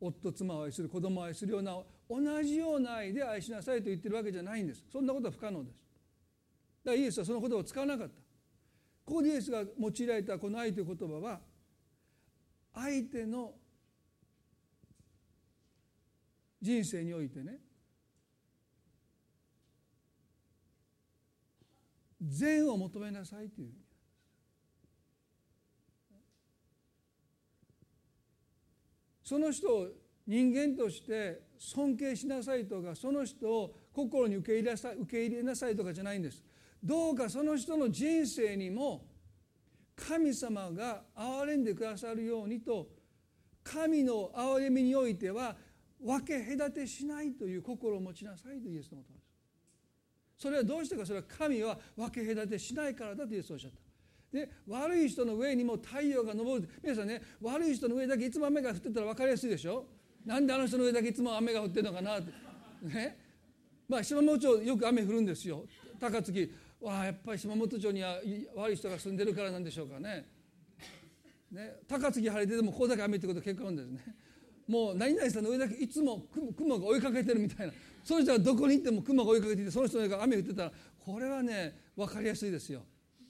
[0.00, 4.84] 夫妻を愛する子供を愛するような同じような愛で愛しなさいと言ってるわけじゃないんです。
[4.90, 5.76] そんなことは不可能です。
[6.84, 8.14] だからイエスはその言葉を使わなかった。
[9.04, 11.40] ここでイエスが用いられたこの愛という言葉は
[12.74, 13.54] 相手の
[16.60, 17.60] 人生においてね
[22.22, 23.72] 善を求めなさいという。
[29.22, 29.88] その人を
[30.26, 36.42] 人間として尊敬しなさいとかその人を心に受け入れなさい受け入れなさいとかじゃないんです。
[36.82, 39.06] どうかその人の人生にも
[39.94, 42.88] 神様が憐れんでくださるようにと
[43.62, 45.56] 神の憐れみにおいては
[46.00, 49.21] 分け隔てしないという心を持ちなさいとイエスのことです
[50.42, 53.78] それはどうしてかそれは神は分け隔てしないからだとイエスおっしゃった。
[54.36, 56.68] で悪い人の上にも太陽が昇る。
[56.82, 59.86] 皆さんね悪い人の上だけいつも雨が降ってたら分かりやすいでしょ？
[60.26, 62.32] なんであの人の上だけいつも雨が降ってるのかなって。
[62.88, 63.18] ね？
[63.88, 65.64] まあ島本町よく雨降るんですよ。
[66.00, 66.50] 高槻。
[66.80, 68.16] わあやっぱり島本町には
[68.56, 70.26] 悪い人が住んでるからなんでしょうかね。
[71.52, 71.76] ね？
[71.86, 74.00] 高槻晴れてでもここだけ雨ってこと結構あるんですね。
[74.72, 76.24] もう何々さんの上だけいつも
[76.56, 77.72] 雲が追いかけてるみたいな。
[78.02, 82.82] その人はどこに行っても雲が追いかけていてその人の上が雨降ってたらこれはね分かりやすいですよ。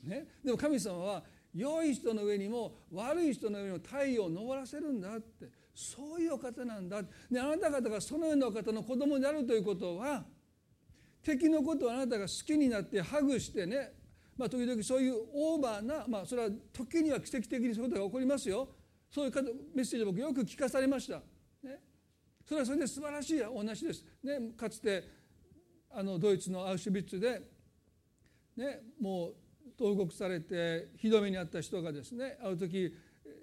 [0.05, 1.22] ね、でも神様は
[1.55, 5.62] 良い人の上にも悪い人の上にも太陽を昇らせるんだって。
[5.74, 7.02] そういうお方なんだ。
[7.02, 10.24] であなた方がそのようなお方の子供になるということは
[11.22, 13.92] 敵のことをあなたが好きになってハグしてね、
[14.37, 18.68] まあ、時々そういうオーバーな、まあ、それは時には奇跡的にそういうことが起こりますよ。
[19.11, 19.33] そういう
[19.74, 21.22] メッセージを僕よく聞かされました。
[22.52, 24.04] それはそれで素晴らしいお話です。
[24.22, 25.04] ね、かつて
[25.90, 27.40] あのドイツのアウシュビッツで、
[28.56, 29.34] ね、もう
[29.78, 32.94] 投獄されてひどめにあった人がですねある時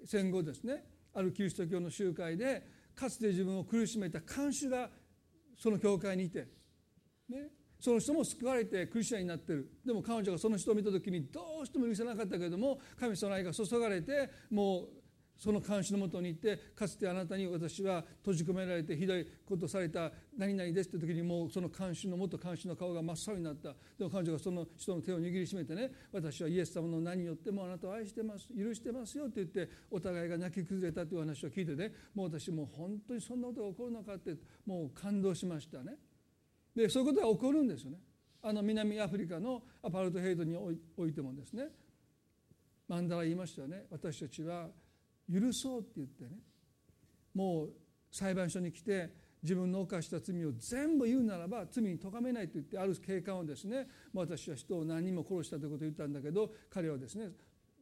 [0.04, 2.62] 戦後ですねあるキリスト教の集会で
[2.94, 4.90] かつて自分を苦しめた看守が
[5.58, 6.46] その教会にいて、
[7.28, 7.48] ね、
[7.80, 14.99] その人も救われてクリスチャンになってるでも彼女がその人を見た時にどうしても許せなかったけれども神様の愛が注がれてもう
[15.40, 23.70] その監視のもとに行ってかつてあなたに私は閉じ込められてひどいことされた何々ですって時にもうその監視の元監視の顔が真っ青になった。
[23.98, 35.96] でも彼女がその人の手を握りしめてね私はイエス様の名によってもあなたを愛してます許してますよって言ってお互いが泣き崩れたという話を聞いてねもう私もう本当にそんなことが起こるのかってもう感動しましたね。
[36.76, 37.98] でそういうことが起こるんですよね。
[38.42, 41.68] あの南アフリカのアパルトヘイトにおいてもですね
[42.88, 43.86] マンダラ言いましたよね。
[43.90, 44.68] 私たちは
[45.32, 46.30] 許そうって言ってね。
[47.34, 47.70] もう
[48.10, 49.10] 裁判所に来て
[49.42, 57.30] 自分の犯した罪を全部言うならば罪に咎めないと言ってある警官をですね私は人を何人も殺したということを言ったんだけど彼はですね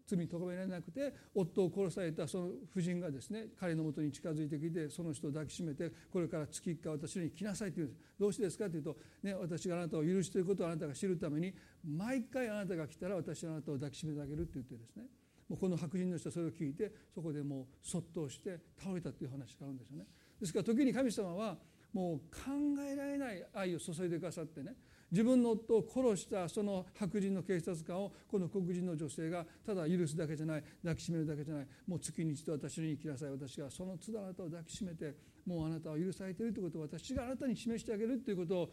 [0.06, 8.00] 罪に咎められなくて夫を殺されたその夫人がですね彼のもとに近づいてきてその人を抱きしめてこれから月1回私に来なさいと言うんです。
[8.18, 11.52] どうしてですかというと、ね、私があなたを許していることをあなたが知るために
[11.84, 15.04] 毎回あなたが来たら私はあなたを抱きしめてあげるって言ってですね。
[15.48, 20.04] もうこの白人の人はそれを聞いてそこでもうそっとして倒れたっていう話があるんですよね。
[20.40, 21.56] ですから時に神様は
[21.92, 24.74] もう考えられない愛を注いでくださってね
[25.10, 35.14] 自分の夫を殺したその白人の警察官をこの黒人の女性がただ許すだけじゃない抱きしめるだけじゃないもう月に一度私に生きなさい私がその都度あなたを抱きしめて
[35.46, 38.70] もうあなたは許されているということを私があなたに示してあげるということを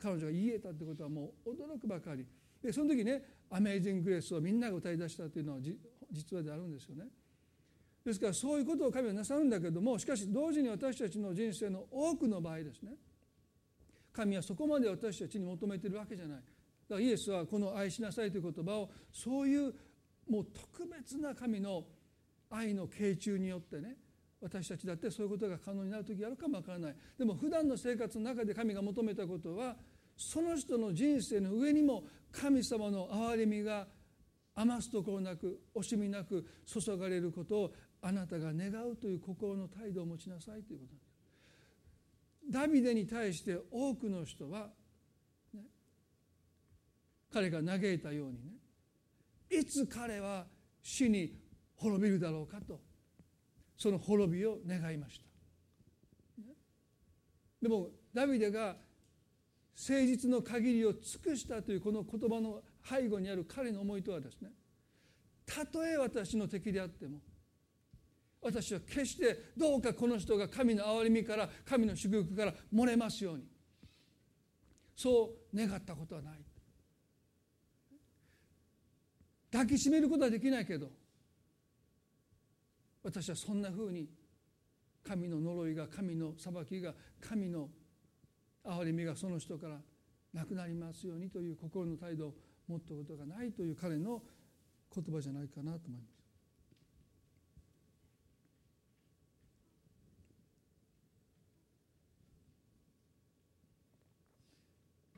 [0.00, 2.24] 彼女が言えたということはもう驚くばかり
[2.62, 5.58] でその時ね「アメイジング・グレース」をみんなが歌い出したというのは
[6.12, 7.06] 実話であるんですよね。
[8.04, 12.92] ですからそういうことを神はなさるんだけどもしかし同時に私たちの人生の多くの場合ですね。
[14.12, 16.38] 神はそこまで私たちに求めているわけじゃない。
[16.38, 19.74] だからイエスはこの「愛しなさい」という言葉をそういう
[20.28, 21.86] もう特別な神の
[22.50, 23.96] 愛の傾注によってね
[24.40, 26.96] 私たちだってそういうことが可能になる時があるかもわからない。
[27.16, 29.76] でも普段の生活の中で神が求めたことは
[30.16, 33.86] その人の人生の上にも神様の憐れみが
[34.62, 41.12] 余すところなく惜しみなく注がれることをあなたが願うという心の態度を持ちなさいということです
[42.50, 44.68] ダビデに対して多くの人は、
[45.54, 45.60] ね、
[47.32, 48.52] 彼が嘆いたようにね
[49.50, 50.46] いつ彼は
[50.82, 51.34] 死に
[51.76, 52.80] 滅びるだろうかと
[53.76, 55.26] その滅びを願いました。
[57.60, 58.76] でもダビデが
[59.76, 64.50] 誠実の限りを尽くしたというこの言葉の背後にある彼の思いとはですね
[65.46, 67.18] たとえ私の敵であっても
[68.40, 73.44] 私は決してどうかこの人が神の憐れみから神の祝福から漏れますように
[74.96, 76.34] そう願ったことはない。
[79.52, 80.88] 抱きしめることはできないけど
[83.02, 84.08] 私はそんなふうに
[85.06, 87.68] 神の呪いが神の裁きが神の
[88.64, 89.78] 憐れみがその人から
[90.32, 92.34] なくなりますようにという心の態度を
[92.72, 94.22] 持ったことがないという彼の
[94.94, 96.22] 言葉じゃないかなと思います。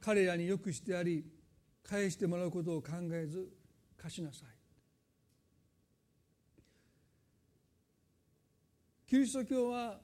[0.01, 1.25] 彼らによくしてあり
[1.83, 3.49] 返してもらうことを考えず
[3.97, 4.49] 貸しなさい
[9.07, 9.99] キリスト教は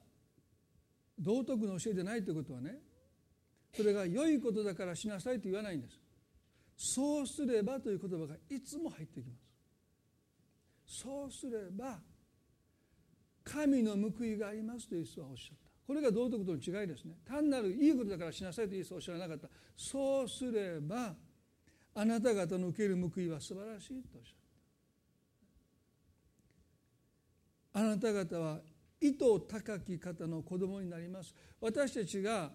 [1.19, 2.79] 道徳の教えでないということはね
[3.75, 6.00] それが良いことだからしなさいと言わないんです
[6.83, 9.35] そうすればという言葉がいつも入ってきま
[10.87, 11.01] す。
[11.03, 11.99] そうすれば
[13.43, 15.69] 神の報いがありますとイエスはおっしゃった。
[15.85, 17.19] これが道徳との違いですね。
[17.23, 19.47] 単なるいいことだからしなさいとイエスはおっしゃらなかった。
[19.77, 21.13] そうすれば
[21.93, 24.33] あなた方の受ける報いは素晴らしいとおっしゃっ
[27.73, 27.79] た。
[27.79, 28.59] あなた方は
[28.99, 29.17] 意図
[29.47, 31.35] 高き方の子供になります。
[31.59, 32.51] 私たちが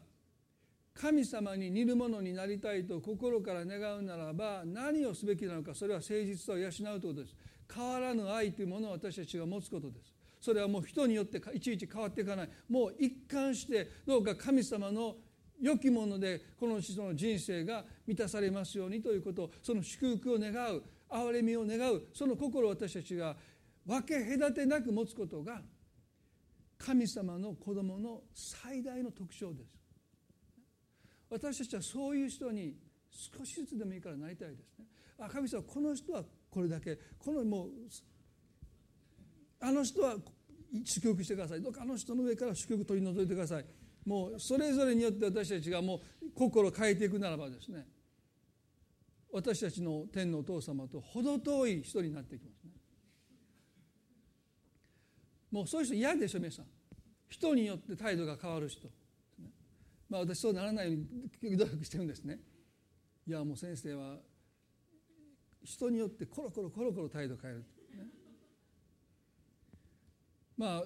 [1.01, 7.35] 神様に似るものになりたいと心から願うならば何をすべきなのかそれは誠実さを養うということです。
[7.73, 10.15] 変わらぬ愛というものを私たちが持つことです。
[10.41, 12.49] それはもう人によっていちいち変わっていかない。
[12.69, 15.17] もう一貫してどうか神様の
[15.61, 19.51] 良きものでこの人の人生が満たされますようにということ。
[19.63, 22.05] その祝福を願う憐れみを願う。
[22.15, 23.37] その心を私たちが
[23.85, 25.61] 分け隔てなく持つことが
[26.79, 29.76] 神様の子供の最大の特徴です。
[31.31, 32.77] 私たちはそういう人に
[33.11, 34.85] 少しずつでもいいからなりたいですね。
[35.18, 36.99] あ神様この人はこれだけ。
[37.18, 37.70] このもう
[39.61, 40.16] あの人は
[40.85, 41.62] 祝福してください。
[41.62, 43.64] どうかあの人の上から祝福取り除いてください。
[44.05, 47.87] もうそれぞれによって私たちがもう心を変えていくならばですね。
[49.33, 52.70] 私たちの天のお父様と程遠い人になっていきますね。
[55.51, 56.66] もうそういう人嫌でしょ皆さん。
[57.29, 58.89] 人によって態度が変わる人、
[60.09, 60.99] まあ私そうならないよ
[61.43, 62.39] うに努力してるんですね。
[63.27, 64.19] いやもう先生は
[65.65, 67.65] 人によってコロコロコロコロ態度変える、ね、
[70.57, 70.85] まあ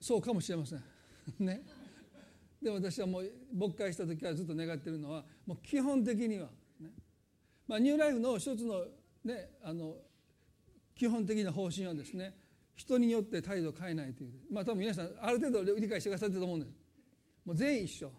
[0.00, 0.82] そうかもしれません。
[1.38, 1.62] ね。
[2.60, 6.50] で私はもう牧会した時からずっと願ってるのはもう基本的には、
[6.80, 6.90] ね。
[7.68, 8.84] まあ、ニューライフの一つの,、
[9.22, 9.96] ね、あの
[10.96, 12.36] 基本的な方針はですね
[12.74, 14.32] 人によって態度を変えないという。
[14.50, 16.72] まあ多分皆さんある程度理解してくださってると思うんです。
[17.44, 18.12] もう全員一緒。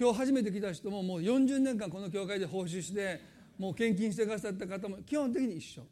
[0.00, 3.20] 今日初めて来た人ももう40年間この教会で奉仕して
[3.58, 5.82] もう献金してくださった方も基本的に一緒。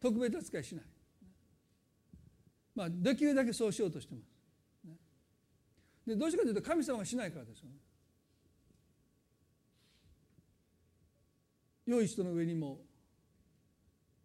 [0.00, 0.84] 特別扱いしない。
[2.76, 4.30] まあできるだけそうしようとしてます。
[6.06, 7.74] でどうしてかというと神様がしないからですよね。
[11.86, 12.82] 良い人の上にも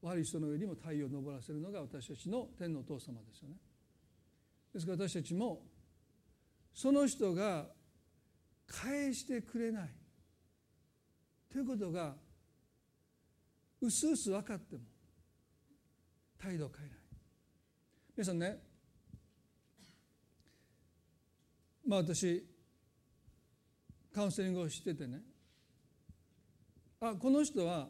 [0.04, 3.56] 悪い人の上にも太陽を昇らせるのが私たちの天のお父様ですよね。
[4.72, 5.64] ですから私たちも
[6.76, 7.66] その人が
[8.72, 9.90] 返してくれない。
[11.52, 12.16] ということが
[13.82, 14.84] うすうす分かっても
[16.38, 17.00] 態度を変えない。
[18.16, 18.58] 皆さんね
[21.86, 22.46] まあ私
[24.14, 25.20] カウンセリングをしててね
[27.02, 27.90] あこの人は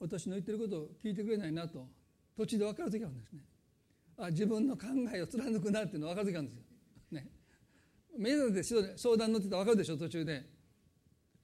[0.00, 1.86] 私の言ってることを聞いてくれないなと
[2.36, 3.40] 途中で分かる時あるんですね。
[4.18, 6.65] あ自分の考えを貫くなっていうの分かる時あるんですよ。
[8.18, 10.44] 目指で相談乗ってたら分かるでしょ途中で。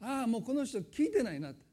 [0.00, 1.64] ああもうこの人聞いてないなって、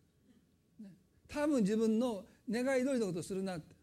[0.80, 0.90] ね、
[1.28, 3.80] 多分自分の願い通りのことをするなって。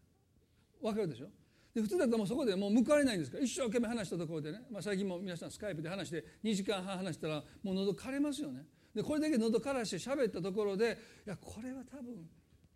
[0.81, 1.27] 分かるでしょ。
[1.73, 3.37] で普通だったらもうそこでもう報われないんですか。
[3.37, 8.65] ら一生懸命話したところでね、まあ、最近も皆さんスカイプで話して2時間半話したらもう喉枯れますよね。
[8.95, 12.27] でこれだけ喉枯らして喋ったところでいやこれは多分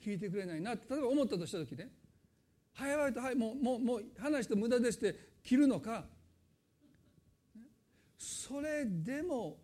[0.03, 0.87] 聞いてくれないなって。
[0.89, 1.89] 例えば思ったとした時ね。
[2.73, 6.05] 早々と、はい、もうもうもう話して無駄ですって切るのか。
[8.21, 9.57] それでも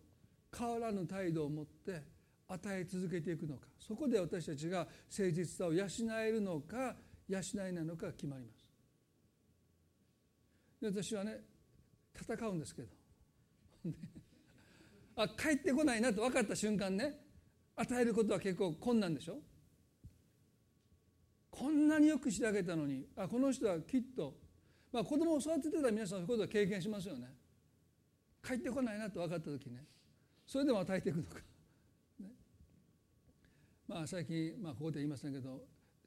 [0.56, 2.02] 変わらぬ態度を持って
[2.48, 3.68] 与え続けていくのか。
[3.78, 4.78] そこで私たちが
[5.16, 5.86] 誠実さを養
[6.20, 6.96] えるのか
[7.28, 8.66] 養えないのか決まります。
[10.80, 11.38] で私はね
[12.20, 12.88] 戦うんですけど。
[15.14, 17.16] あ帰ってこないなと分かった瞬間ね
[17.76, 19.40] 与えることは結構困難でしょ。
[21.48, 24.36] こんなによくしてあげたのにあこの人はきっと、
[24.90, 27.37] まあ、子供を育ててた皆さんそういうことは経験しますよね。
[28.48, 29.84] 帰ってこないなと分かった時ね。
[30.46, 31.34] それでも与えていくのか、
[32.20, 32.26] ね、
[33.86, 35.60] まあ最近、まあ、ここで言いませんけど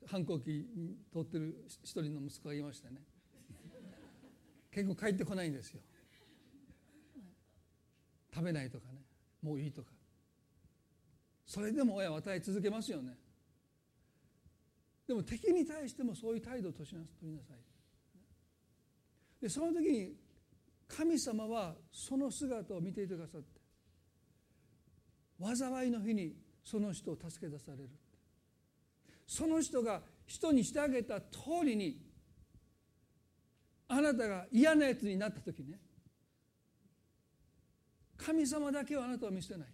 [0.08, 2.98] 反抗期に通ってる一人の息子がいましたね。
[4.72, 5.82] 結構帰ってこないんですよ。
[8.34, 9.02] 食べないとかね。
[9.44, 9.92] もういいとか。
[11.46, 13.18] それでも親は与え続けますよね。
[15.08, 16.98] でも敵に対してもそういう態度を取り
[17.34, 17.58] なさい。
[19.42, 20.16] でその時に
[20.98, 23.62] 神様はその姿を見ていてくださって
[25.40, 27.90] 災いの日にその人を助け出される。
[29.26, 31.98] その人が人にしてあげた通りに
[33.88, 35.80] あなたが嫌なやつになった時ね
[38.18, 39.68] 神様だけはあなたを見捨てない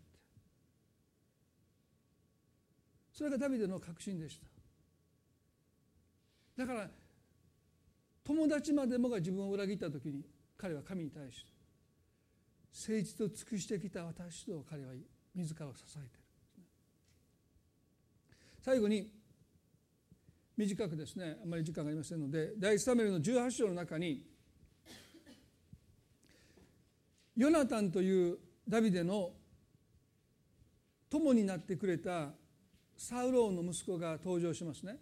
[3.12, 4.48] それがダビデの確信でした。
[6.64, 6.88] だから
[8.24, 10.24] 友達までもが自分を裏切った時に
[10.58, 11.58] 彼は神に対して
[12.92, 14.92] 誠実を尽くしてきた私と彼は
[15.36, 16.08] 自らを支えている
[18.64, 19.12] 最後に
[20.58, 24.24] 短くですねあまり時間がありませんので第一サメルの18章の中に
[27.36, 28.38] ヨナタンという
[28.68, 29.32] ダビデの
[31.10, 32.30] 友になってくれた
[32.98, 34.98] サウローの息子が登場しますね。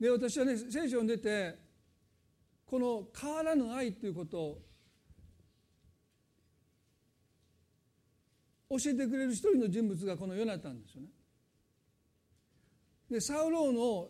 [0.00, 1.67] で私はね聖書を読んでて
[2.68, 4.58] この変わらぬ愛ということを
[8.70, 11.08] 教えてくれる一人の人物がこのヨナタンですよね。
[13.10, 14.08] でサウローの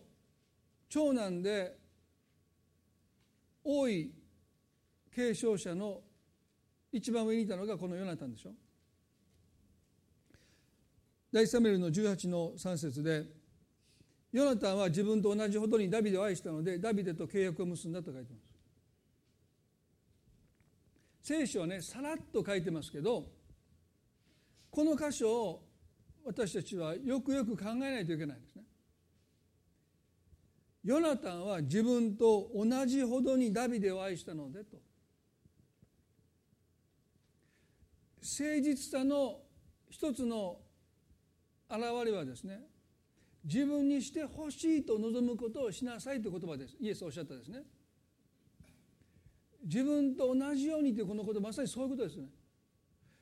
[0.88, 1.78] 長男で
[3.62, 4.12] 王位
[5.14, 6.00] 継承者の
[6.90, 8.50] 一番上にいたのがこのヨナタンでしょ。
[11.32, 13.24] 第一サメルの18の3節で
[14.32, 18.47] ヨナタンは自分と同じほどにダビデを愛したのでダビデと契約を結んだと書いてます
[21.28, 23.26] 聖書はねさらっと書いてますけど
[24.70, 25.62] この箇所を
[26.24, 28.62] 私たちはよくよく考えないといけないんですね。
[30.84, 34.78] ヨナタンは自分と同じほどにダビデを愛したのでと。
[38.22, 39.40] 誠実さの
[39.90, 40.56] 一つの
[41.68, 42.60] 現れはですね
[43.44, 46.76] 自分にしてほしいと望むことをしなさいという言葉です。
[46.80, 47.64] イエスおっしゃったですね。
[49.64, 52.28] 自分と同じようにというこのことまさにそういうことですね。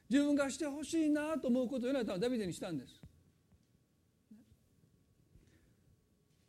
[0.08, 3.00] 自分がしてほしいなと思うことをヨナタはダビデにしたんです。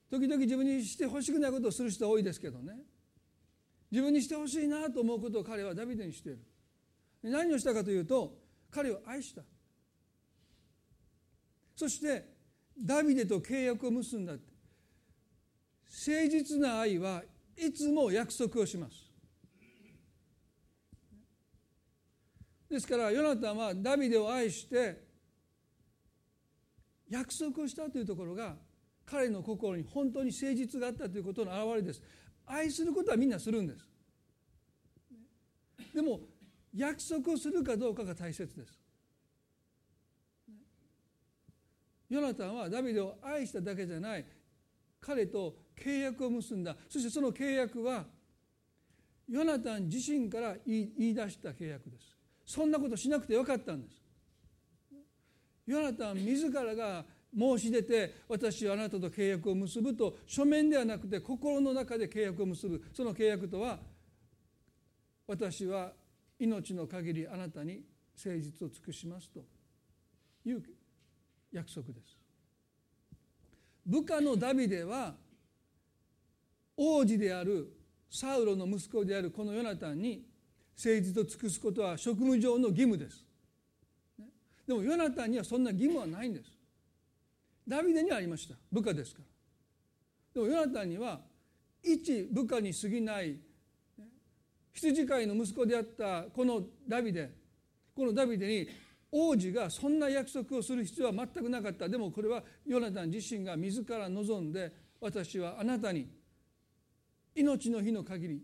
[0.09, 2.73] 時々自分にしてほしくないことをする人は多いですけどね。
[3.91, 6.39] 自分にしてほしいなと思うことを彼はダビデにしている。
[7.23, 8.37] 何をしたかというと
[8.69, 9.41] 彼を愛した。
[11.75, 12.25] そして
[12.79, 14.41] ダビデと契約を結んだ誠
[16.29, 17.23] 実な愛は
[17.55, 19.06] いつも約束をします。
[22.69, 25.05] ですからヨナタンはダビデを愛して
[27.09, 28.55] 約束をしたというところが
[29.05, 32.01] 彼の心に本当に誠実があったということの表れです。
[32.45, 33.87] 愛することはみんなするんです。
[35.95, 36.19] でも
[36.75, 38.73] 約束をするかどうかが大切です。
[42.09, 44.25] ヨナタンはダビデを愛しただけじゃない。
[44.99, 46.75] 彼と契約を結んだ。
[46.89, 48.05] そしてその契約は
[49.29, 52.16] ヨナタン自身から言い出した契約です。
[52.47, 54.01] そんなことしなくてよかったんです。
[55.67, 57.03] ヨナタン自らが
[57.37, 62.81] 申し出て私はあなたと契約を結ぶと書面ではなくて心の中で契約を結ぶ。
[62.93, 63.77] その契約とは
[65.27, 65.91] 私は
[66.39, 67.83] 命の限りあなたに
[68.15, 69.41] 誠実を尽くしますと
[70.45, 70.63] いう
[71.51, 72.17] 約束です。
[73.85, 75.15] 部下のダビデは
[76.77, 77.73] 王子である
[78.09, 80.26] サウロの息子であるこのヨナタンに
[80.77, 83.25] 誠実を尽くすことは職務上の義務です。
[84.67, 86.51] でもヨナタンにはそんな義務はないんです。
[87.67, 88.55] ダビデにはありました。
[88.71, 89.21] 部下ですか
[90.35, 90.41] ら。
[90.41, 91.19] でもヨナタンには
[91.83, 93.39] 一部下に過ぎない。
[94.73, 97.31] 羊飼いの息子であったこのダビデ。
[97.95, 98.69] このダビデに
[99.11, 101.89] 王子がそんな約束をする必要は全くなかった。
[101.89, 104.71] でもこれはヨナタン自身が自ら望んで
[105.01, 106.07] 私はあなたに
[107.33, 108.41] 命の日の限り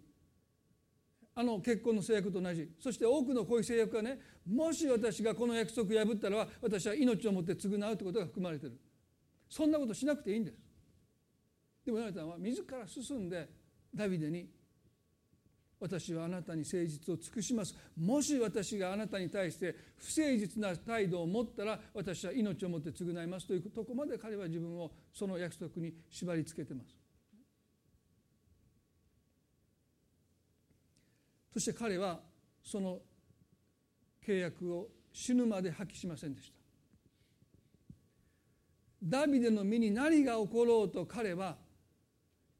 [1.35, 2.69] あの結婚の制約と同じ。
[2.79, 8.79] そして多くのこういう制約はねもし私がこの約束を破ったら私は命をもって償うということが含まれてる。
[9.49, 10.57] そんなことしなくていいんです。
[11.85, 13.49] でもヨナタンは自ら進んで
[13.93, 14.47] ダビデに
[15.79, 17.75] 私はあなたに誠実を尽くします。
[17.99, 27.02] もし私があなたに対して不誠実な態度を持ったら私は命をもって償いますというとこまで彼は自分をその約束に縛り付けてます。
[31.53, 32.19] そして彼は
[32.63, 32.99] その
[34.25, 36.53] 契約を死ぬまで破棄しませんでした。
[39.03, 41.57] ダビデの身に何が起ころうと彼は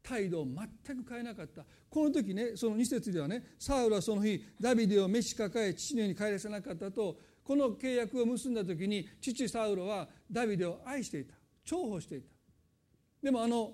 [0.04, 1.64] 態度を全く変えなかった。
[1.90, 11.34] この時ねその2節ではねサウルはその日ダビデを召し抱え父の家に帰らせなかったとこの契約を結んだ時に父サウロはダビデを愛していた。
[11.66, 12.28] 重宝していた。
[13.24, 13.72] でもあの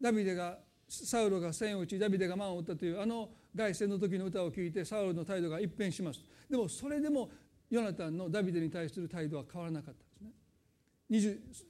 [0.00, 7.30] ダビデがサウロが千を打ちダビデが万を打ったというあの凱旋の時の歌を聴いてサウルの態度が一変しますでもそれでも
[7.70, 10.30] ヨナタンのダビデに対する態度は変わらなかったですね。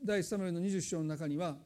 [0.05, 1.57] 第1サムエルの20章の中には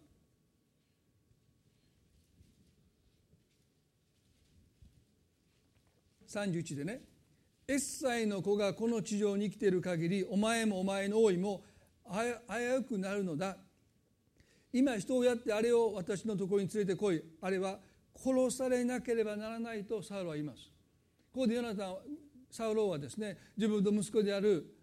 [6.29, 7.01] 31でね
[7.67, 11.63] エッサイの子がこの地上に生きている限りお前もお前の王位も
[12.11, 13.57] 危うくなるのだ。
[14.73, 17.23] 今人をやってあれを私のところに連れてこい。
[17.41, 17.79] あれは
[18.23, 20.71] 殺されなければならないとサウロは言います。
[21.33, 21.97] ここでヨナタン
[22.51, 24.75] サウロはですね自分の息子である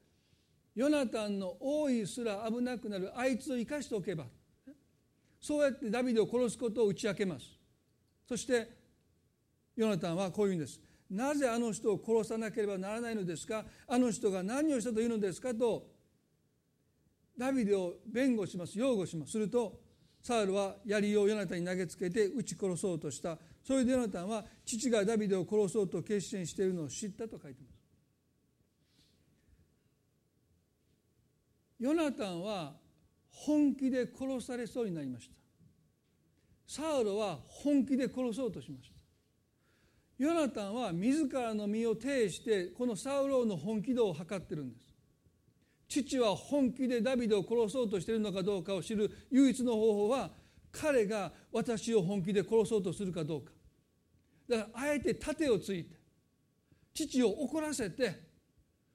[0.76, 4.26] ヨナタンの王位すら危なくなるあいつを生かしておけば
[5.40, 7.46] そうやってダビデを殺すことを打ち明けます。
[8.28, 8.70] そして
[9.76, 10.80] ヨナタンはこういうんです。
[11.10, 13.64] なぜあの人を殺さなければならないのですか？
[13.88, 15.54] あの人が何をしたというのですか？
[15.54, 15.88] と
[17.38, 19.34] ダビデを弁護します擁護します。
[19.34, 19.80] すると
[20.26, 23.38] サウルは槍をヨナタンに投げつけて撃ち殺そうとした。
[23.64, 27.76] それでヨナタンは父がダビデを殺そうと決心しているのを知ったと書いてます。
[31.80, 32.74] ヨナタンは
[33.30, 35.36] 本気で殺されそうになりました。
[36.66, 38.96] サウルは本気で殺そうとしました。
[40.18, 44.85] ヨナタンは自らの身を挺してこのサウローの本気度を測ってるんです。
[45.88, 50.32] 父は本気でダビデを殺そうとしているのかどうかを知る唯一の方法は
[50.72, 53.52] 彼が私を本気で殺そうとするかどうか。
[54.48, 55.96] だからあえて盾をついて
[56.94, 58.26] 父を怒らせて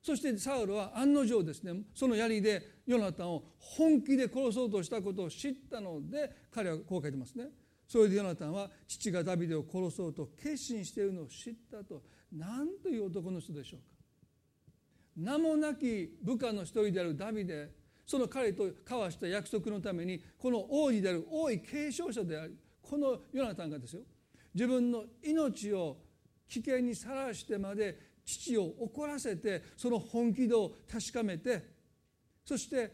[0.03, 7.47] そしてサウルは案の定ですねその槍でヨナタンを本気で殺そうとしたことを知ったので彼はこう書いてますね。
[7.87, 12.03] それでヨナタンは父がダビデを殺そうと決心しているのを知ったと。
[12.33, 13.90] 何という男の人でしょうか。
[15.21, 17.69] 名もなき部下の一人であるダビデ
[18.07, 24.03] その彼と交わした約束のためにこの王子である王位継承者であるこのヨナタンがですよ
[24.55, 25.99] 自分の命を
[26.49, 31.65] 危険にさらしてまで父を怒らせてその本気度を確かめて
[32.45, 32.91] そして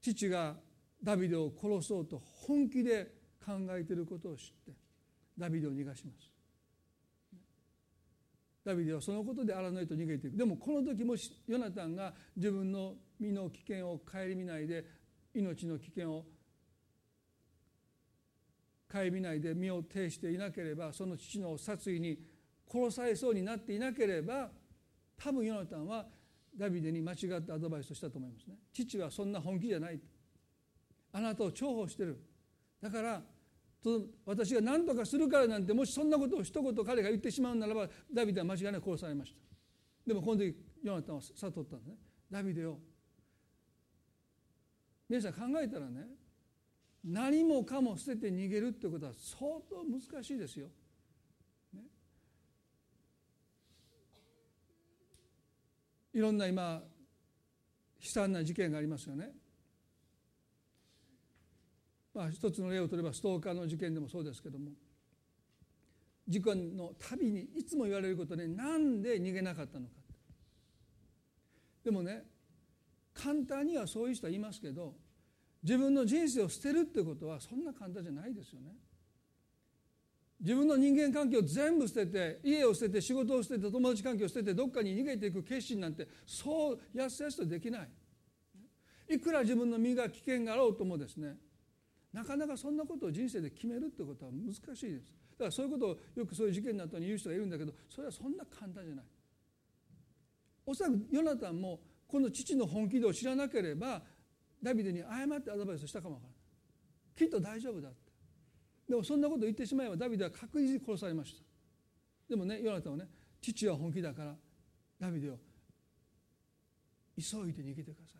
[0.00, 0.54] 父が
[1.02, 3.12] ダビデを殺そうと本気で
[3.44, 4.72] 考えていることを知って
[5.36, 6.31] ダビデを逃がします。
[8.64, 10.36] ダビデはそのことで荒野へと逃げていく。
[10.36, 14.84] でもこの時もしヨナタンが自分の身の危険を顧みないで
[15.34, 16.24] 命の危険を
[18.90, 22.18] 顧みないで身を挺していなければその父の殺意に
[22.70, 24.50] 殺されそうになっていなければ
[25.16, 26.06] 多分ヨナタンは
[26.56, 28.56] ダビデに間違ったアドバイスをしたと思いますね。
[28.72, 29.98] 父はそんな本気じゃない。
[31.12, 32.22] あなたを重宝してる。
[32.80, 33.22] だから
[34.24, 39.38] 私が何とかするからなんてもしそんなことを一言彼が言ってしまうならばダビデは間違いなく殺されました
[40.06, 41.94] でもこの時ヨナタンは悟ったんですね
[42.30, 42.78] ダビデを
[45.08, 46.06] 皆さん考えたらね
[47.04, 50.68] 何もかも捨てて逃げるってことは相当難しいですよ。
[51.74, 51.80] ね、
[56.14, 56.80] いろんな今
[58.00, 59.32] 悲惨な事件がありますよね。
[62.14, 64.70] まあ、一つの例を取ればストーカーの事件でもそうですけども
[66.28, 69.92] 事件のたびにいつも言われることで、ね、なんで逃げなかったのか
[71.84, 72.22] でもね
[73.14, 74.94] 簡単にはそういう人はいますけど
[75.62, 78.72] 自分の人生を捨てるってことはそんな簡単じゃないですよね。
[80.40, 87.88] 自分の人間関係を全部捨てて家を捨てて仕事を捨てて友達関係を捨ててどっかに逃げていく決心なんてそうやすやすとできない。
[89.08, 91.36] いくら自分の身が危険があろうともですね
[92.12, 95.12] なかなかそんなことを人生で決めるってことは難しいです。
[95.38, 99.04] だからそういうことをよくそういう事件の後に言う人がいるんだけどそれはそんな簡単じゃない。
[100.66, 104.02] おそらくヨナタンもこの父の本気度を知らなければ
[104.62, 106.38] ダビデに誤ってアドバイスしたかもわからない。
[107.18, 108.12] きっと大丈夫だって。
[108.88, 111.42] でもそんなこと言ってしまえばダビデは確実に殺されました。
[112.28, 113.08] でもねヨナタンはね
[113.40, 114.36] 父は本気だから
[115.00, 115.38] ダビデを
[117.16, 118.14] 急いで逃げてくださ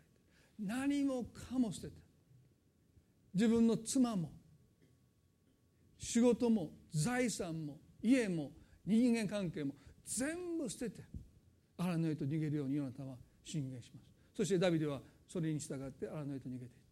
[0.59, 2.02] い何もかも捨てて。
[3.33, 4.31] 自分の妻も
[5.97, 8.51] 仕事も財産も家も
[8.85, 9.73] 人間関係も
[10.05, 11.03] 全部捨てて
[11.77, 14.07] 荒野へと逃げるようにヨナタンは進言します。
[14.35, 16.83] そしてダビデはそれに従って荒野へと逃げていった。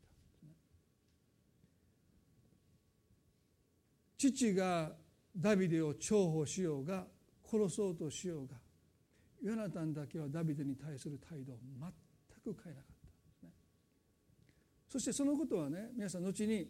[4.18, 4.92] 父が
[5.36, 7.06] ダビデを重宝しようが
[7.50, 8.56] 殺そうとしようが
[9.42, 11.58] ヨナタンだけはダビデに対する態度を
[12.44, 12.91] 全く変えなかった。
[14.92, 16.68] そしてそのことはね皆さん後に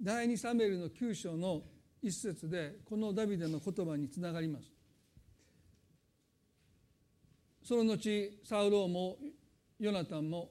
[0.00, 1.60] 第二サムエルの9章の
[2.00, 4.72] 一節でこのダビデの言葉につながります。
[7.62, 9.18] その後サウローも
[9.78, 10.48] ヨナタンも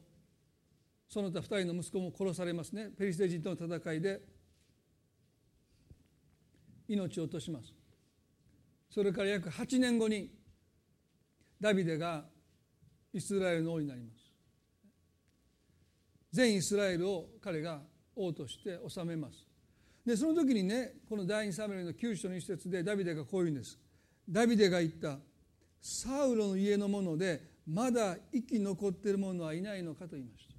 [1.09, 2.91] その他2人の息子も殺されますね。
[2.95, 4.21] ペリシテ人との戦いで
[6.87, 7.73] 命を落とします。
[8.91, 10.29] それから約8年後に
[11.59, 12.25] ダビデが
[13.14, 14.20] イスラエルの王になります。
[16.32, 17.82] 全イスラエルを彼が
[18.16, 19.45] 王として治めます。
[20.05, 23.80] でその時にねこの第二サムエルの9章の一節でダビデがこう言うんです。
[24.30, 25.18] ダビデが言った。
[25.82, 30.55] サウロの家の者でまだ生き残っている者はいないのかと言いました。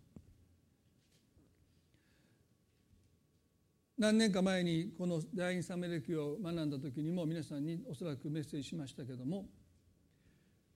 [3.98, 9.44] 何年か前にこの第二サムエル記を学んだ時にも皆さんにおそらくメッセージしましたけども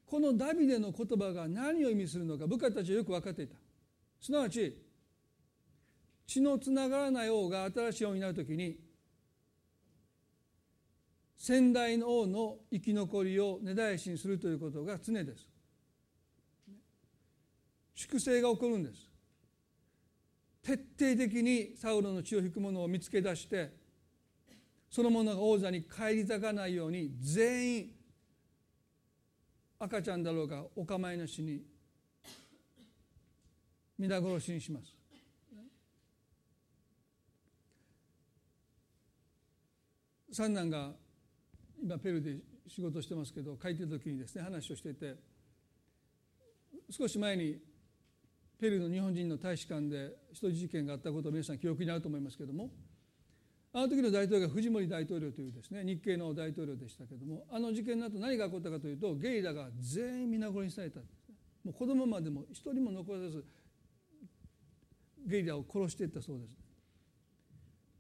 [0.07, 3.57] このダビデの言葉が何を意味するのか部下たちはよく分かっていた。
[4.21, 4.77] すなわち
[6.27, 8.79] 血のつながらない王が新しい王になる時に
[11.37, 15.47] 先代の王の生き残りを根絶やしにするということが常です。
[17.95, 19.11] 粛清が起こるんです。
[20.63, 23.71] 徹底的にサウロの血を引く者を見つけ出して
[24.89, 27.94] その者が王座に返り咲かないように全員
[29.79, 31.63] 赤ちゃんだろうがお構いなしに
[33.99, 34.95] 皆殺しにします。
[40.33, 40.91] 三男が
[41.81, 45.15] 今ペルーで仕事してますけど書いてる時にですね話をしてて
[46.91, 47.59] 少し前に
[48.59, 52.71] ペルーの日本人の大使館で人質事件があったことを皆さん記憶にあると思いますけども
[53.77, 61.35] あの時の大統領が藤森大統領というですね日系の大統領でしたけどもあの事件の後何が起こったかというとゲイラが全員皆殺しされたんですね。
[61.65, 63.45] もう子供までも一人も残らず
[65.27, 66.57] ゲイラを殺していったそうです。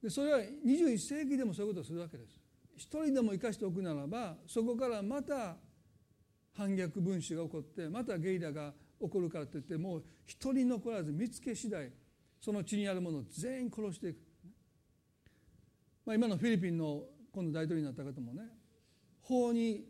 [0.05, 2.41] でそれは21世紀でもそういうことをするわけです。
[2.77, 5.57] 一人でも生かしておくならばそこからまた
[6.57, 11.91] 反逆分子が起こってまたゲイラが起こるからといってもう一人残らず見つけ次第
[12.41, 14.19] その地にあるものを全員殺していく、
[16.07, 17.03] まあ、今のフィリピンの
[17.33, 18.43] 今度大統領になった方もね
[19.23, 19.85] 法に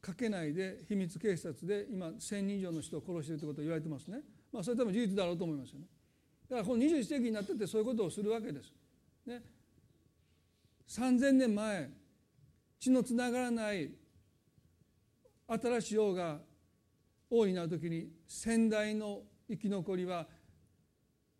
[0.00, 4.20] かけないで秘密警察で今1,000人以上の人を殺しているということを言われてますね、
[4.52, 5.86] まあ、それ多分事実だろうと思いますよね。
[6.48, 8.72] だからこの21世紀になっててそういうことをするわけです。
[9.26, 9.42] ね。
[10.88, 11.90] 3,000年前
[12.80, 13.90] 血のつながらない
[15.46, 16.38] 新しい王が
[17.30, 20.26] 王になる時に先代の生き残りは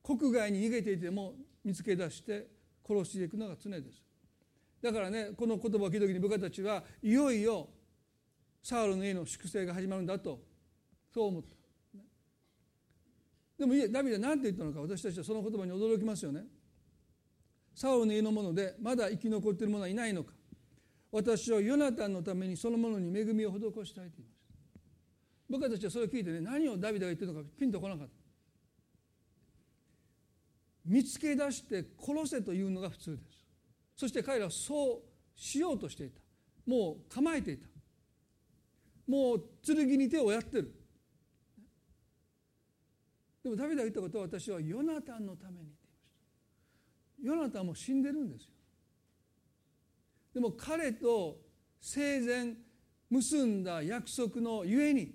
[0.02, 2.48] 国外に逃げていても見つけ出して
[2.86, 4.07] 殺していくのが常です。
[4.82, 7.68] だからねこの言葉を聞いた時に部下たちはいよいよ
[8.62, 10.40] サウルの家の粛清が始まるんだと
[11.12, 11.48] そう思った。
[13.58, 16.44] でもいえダビデは何て言ったのか私たちはその言葉に驚きますよね。
[17.74, 20.32] サウルの家のものでまだ生き残っている者はいないのか。
[21.10, 25.58] 私はヨナタンのためにそのものに恵みを施したいと言いました。
[25.58, 28.12] 部下たちはそれを聞いてね何をダビデが言ってるのかピンとこなかった。
[30.84, 33.37] 見つけ出して殺せというのが普通です。
[33.98, 35.00] そして彼らはそう
[35.34, 36.20] しようとしていた。
[36.64, 37.66] もう構えていた。
[39.08, 40.72] もう剣に手をやってる。
[43.42, 45.88] でもダビデが言ったことは私はヨナタンのためにって
[47.20, 47.48] 言いました。
[47.48, 48.50] ヨナタンも死んでるんですよ。
[50.34, 51.40] でも彼と
[51.80, 52.54] 生前
[53.10, 55.12] 結んだ約束のゆえに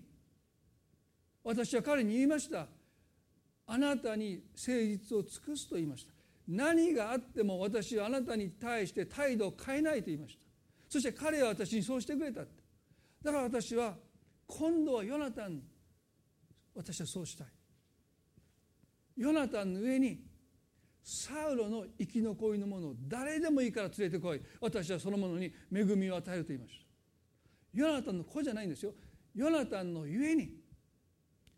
[1.41, 2.67] 私は彼に言いました。
[3.65, 6.12] あなたに誠実を尽くすと言いました。
[6.47, 10.45] 何があっても私はあなたに対して態度を変えないと言いました。
[10.89, 12.45] そして彼は私にそうしてくれただ
[13.31, 13.95] から私は
[14.45, 15.63] 今度はヨナタンに
[16.75, 17.47] 私はそうしたい。
[19.15, 20.19] ヨナタンの上に
[21.03, 24.41] サウロの生き残りのものを誰でもいいから連れてこい。
[24.59, 26.83] 私はそのものに恵みを与えると言いました。
[27.73, 28.93] ヨナタンの子じゃないんですよ。
[29.33, 30.49] ヨナタンのゆえに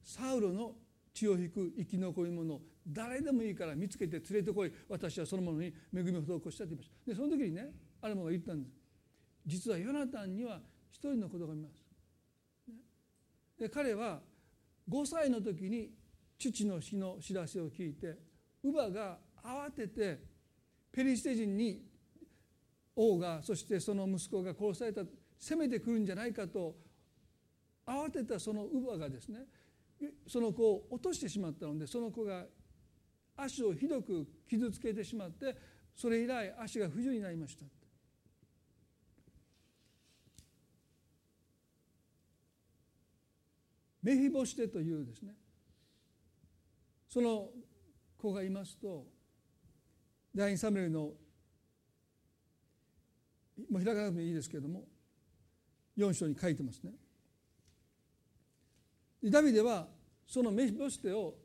[0.04, 0.74] サウロの
[1.14, 4.72] 血を引く生き残りのものを誰でもいいから見つけて連れてこい。
[4.88, 7.12] 私はそのものに恵みを施したと言いました。
[7.12, 7.72] でその時にね
[8.02, 8.76] ある者が言ったんです。
[9.46, 10.60] 実はヨナタンには
[10.92, 11.84] 一人の子供がいます。
[13.58, 14.22] で彼は
[14.90, 15.90] 5歳の時に
[16.38, 18.18] 父の死の知らせを聞いて
[18.64, 20.20] 乳母が慌てて
[20.92, 21.82] ペリシテ人に
[22.96, 25.02] 王がそしてその息子が殺された
[25.40, 26.76] 攻めてくるんじゃないかと
[27.86, 29.40] 慌てたその乳母がですね
[30.28, 32.46] その子を落としてしまったのでその子が
[33.38, 35.56] 足をひどく傷つけてしまって
[35.96, 37.66] それ以来足が不自由になりました
[44.04, 45.34] メヒボシテというですね
[47.10, 47.48] その
[48.18, 49.06] 子がいますと
[50.36, 51.00] 第2サムエルの
[53.70, 54.84] もう開かなくてもいいですけれども
[55.98, 56.92] 4章に書いてますね。
[59.24, 59.88] ダビデは
[60.28, 61.36] そのメヒボシテを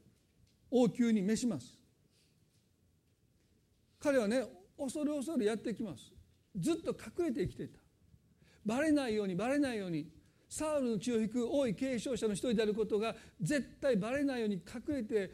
[0.70, 1.79] 王宮に召します。
[4.00, 4.44] 彼はね
[4.78, 6.12] 恐る恐るやってきます。
[6.56, 7.78] ずっと隠れて生きていた。
[8.64, 10.08] バレないようにバレないように
[10.48, 15.30] サウルの血を引く王位継承者の一人であることが絶対バレないように隠れて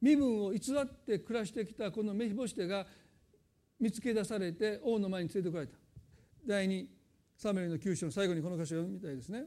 [0.00, 2.86] 身分を偽って暮らしてきたこのメヒボシテが
[3.78, 5.76] 見つけ出されて王の前に連れてこられた
[6.46, 6.86] 第2
[7.36, 9.44] サムエルの九章の最後にこの箇所を読むみたいですね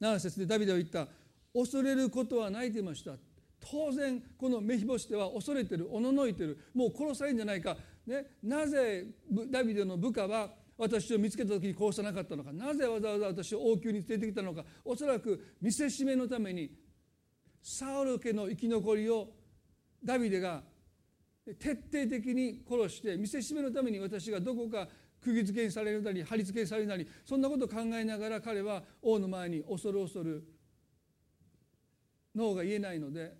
[0.00, 1.06] 7節でダビデは言った
[1.54, 3.12] 恐れることはないと言いました
[3.60, 9.06] 当然このメヒボシテは恐れてるおののいてるもう殺されるんじゃないか、ね、なぜ
[9.50, 12.52] ダビデの部下は私を見つけた時に殺さなかったのか。
[12.54, 14.64] なぜわざわざ私を王宮に連れてきたのか。
[14.82, 16.70] おそらく見せしめのために
[17.62, 19.28] サウル家の生き残りを
[20.02, 20.62] ダビデが
[21.58, 24.88] 徹底的に殺して見せしめのために私がどこか
[25.20, 30.42] 釘付けにされるなり貼り付けにされるなりそんなことを考えながら彼は王の前に恐る恐る
[32.34, 33.34] 脳が言えないので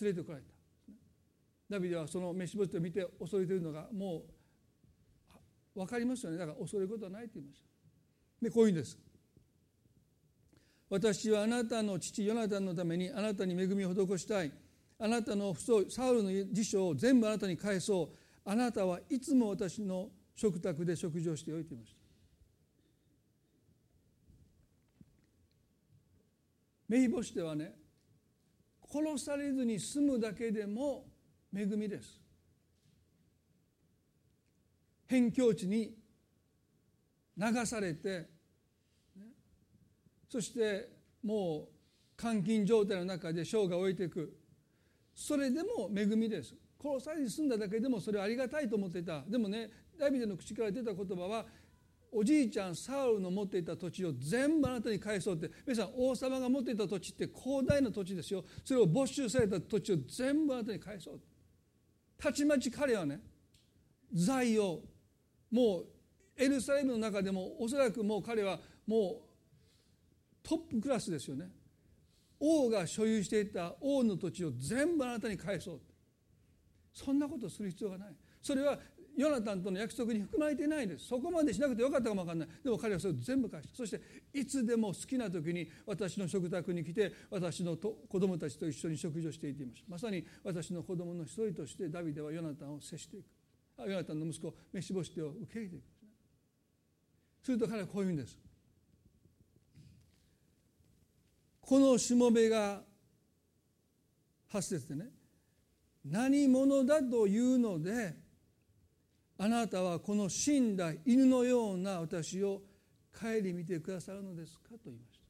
[0.00, 0.52] 連れてこられた。
[1.70, 4.22] ダビデはその飯干しを見て恐れているのがも
[5.74, 6.38] う分かりますよね。
[6.38, 7.68] だから恐れることはないと言いました。
[8.42, 8.98] でこういうんです。
[10.90, 14.52] 私はあなたの父ヨナタンのためにあなたに恵みを施したい。
[14.98, 18.16] あなたの不相サウルの辞書を全部あなたに返そう。
[18.44, 21.98] あなたはいつも私の食卓で食事をしておいていました。
[26.86, 27.74] メイボシテはね
[28.94, 31.04] 殺されずに済むだけでも
[31.52, 32.20] 恵みです。
[35.08, 35.96] 辺境地に
[37.36, 38.28] 流されて
[40.28, 40.88] そして
[41.24, 41.68] も
[42.18, 44.36] う監禁状態の中で生涯を終えていく。
[45.14, 46.54] それでも恵みです。
[46.80, 49.22] 殺されずに済んだだけでもそれはありがたいと思っていた。
[49.22, 51.46] でもねダビデの口から出た言葉は
[52.16, 58.44] おじいちゃんサウルの持っていた土地を全部あなたに返そうって皆さん王様が持っていた土地って広大な土地ですよ。
[58.64, 61.20] それを没収された土地を全部あなたに返そう
[62.16, 63.20] たちまち彼はね
[64.12, 64.82] 財を
[65.50, 65.86] もう
[66.36, 71.50] エルサレムの中でもおそらくもう彼はもうトップクラスですよね。
[72.38, 75.80] 王が所有していた王の土地を全部あなたに返そう
[76.92, 78.14] そんなことする必要がない。
[78.40, 78.78] それは
[79.16, 81.06] ヨナタンとの約束に含まれていないです。
[81.06, 82.48] そこまでしなくてよかったかも分かんない。
[82.62, 83.76] でも彼はそれを全部返した。
[83.76, 84.00] そして
[84.32, 93.26] いつでも好きな時に私の食卓に来て私のと子供たちと一緒に食事をしていていましたまさに私の子供の一人としてダビデはヨナタンを接していく。
[93.88, 95.84] ヨナタンの息子メシボシテを受け入れていく。
[97.42, 98.38] すると彼はこういうんです。
[101.60, 102.82] このしもべが
[104.52, 105.06] 8節でね
[106.04, 108.23] 何者だというので
[109.36, 112.62] あなたはこの死んだ犬のような私を
[113.12, 115.24] 帰り見てくださるのですかと言いました。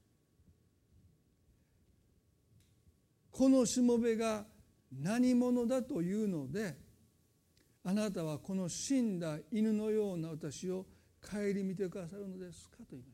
[3.31, 4.45] このしもべが
[4.93, 6.77] 何者だというので
[7.83, 10.87] あなたはこの死んだ犬のような私を
[11.21, 13.14] 顧みてくださるのですかと言いま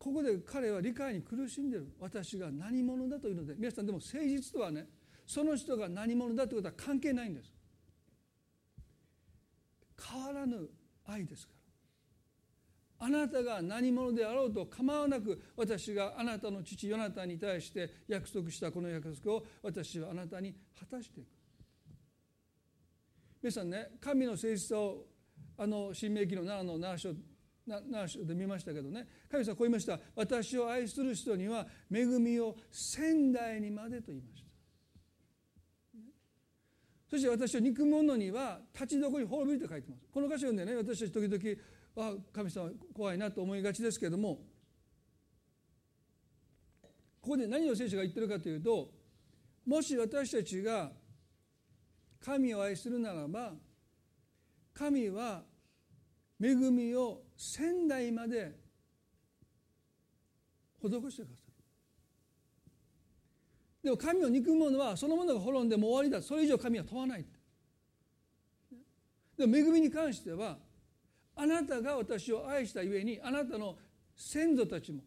[0.00, 4.86] ここで彼は理解に苦しんでる私が何者だというので皆さんでも誠実とはね
[5.26, 7.52] その人が何者だということは関係ないんです。
[10.02, 10.70] 変わらぬ
[11.04, 11.52] 愛ですか
[12.98, 13.06] ら。
[13.06, 21.28] あなたが何者であろうと構わなく私があなたの父ヨナタに対して約束したこの約束を私はあなたに果たしていく。
[23.42, 25.04] 皆さんね神の誠実さを
[25.58, 27.10] あの新明記の7の7章
[27.68, 29.06] 7章で見ましたけどね。
[29.30, 29.98] 神様こう言いました。
[30.16, 34.50] 私を愛する人には恵みを仙台にまでと言いました。
[37.10, 40.02] そして私を憎む者には立ちどこに滅びると書いてます。
[40.12, 41.60] この箇所読んでね私たち時々
[41.96, 44.38] あ神様怖いなと思いがちですけれども
[47.20, 48.90] ここで何を聖書が言ってるかというと
[49.66, 50.92] もし私たちが
[52.24, 53.52] 神を愛するならば
[54.72, 55.42] 神は
[56.40, 58.52] 恵みを仙台まで
[60.78, 61.24] 施してください
[63.82, 66.20] でも神を憎む者はそのものが滅んでも終わりだ。
[66.20, 67.24] それ以上神は問わない
[69.38, 70.58] でも恵みに関しては
[71.34, 73.74] あなたが私を愛したゆえにあなたの
[74.14, 75.00] 先祖たちも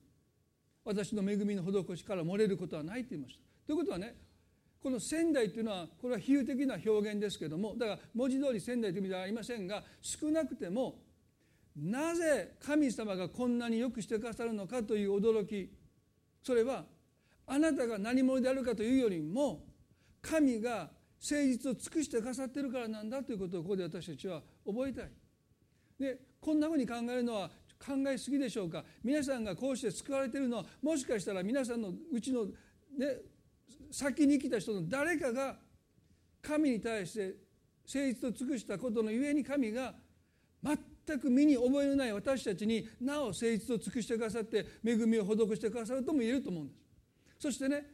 [0.84, 3.42] 私の恵みの施しから漏れることはないと言いました。
[3.68, 4.16] ということはね
[4.82, 10.96] この仙台というのはこれは比喩的な表現ですけどもだから文字通り仙台という意味ではありませんが少なくても
[11.76, 15.72] なぜ神様がこんなによくしてくださるのかという驚き
[16.44, 16.86] それは
[17.48, 19.66] あなたが何者であるかというよりも
[20.22, 25.12] 神が誠実を尽くしてくださっているからなんだということをここで私たちは覚えたい。
[26.00, 27.50] でこんなふうに考えるのは
[27.80, 28.84] 考えすぎでしょうか？
[29.04, 32.52] 皆さんがこうして救われているのはもしかしたら皆さんのうちの、ね、
[33.92, 35.58] 先に来た人の誰かが
[36.42, 37.36] 神に対して
[37.86, 39.94] 誠実を尽くしたことのゆえに神が
[40.62, 46.80] 全全く身に覚えのない私たちになお誠実を尽くしてくださって恵みを施してくださるとも言えると思うんです。
[47.40, 47.86] そしてね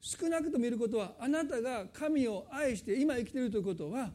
[0.00, 4.10] 少なくとも言えることはあなたが神を愛して今生きているということは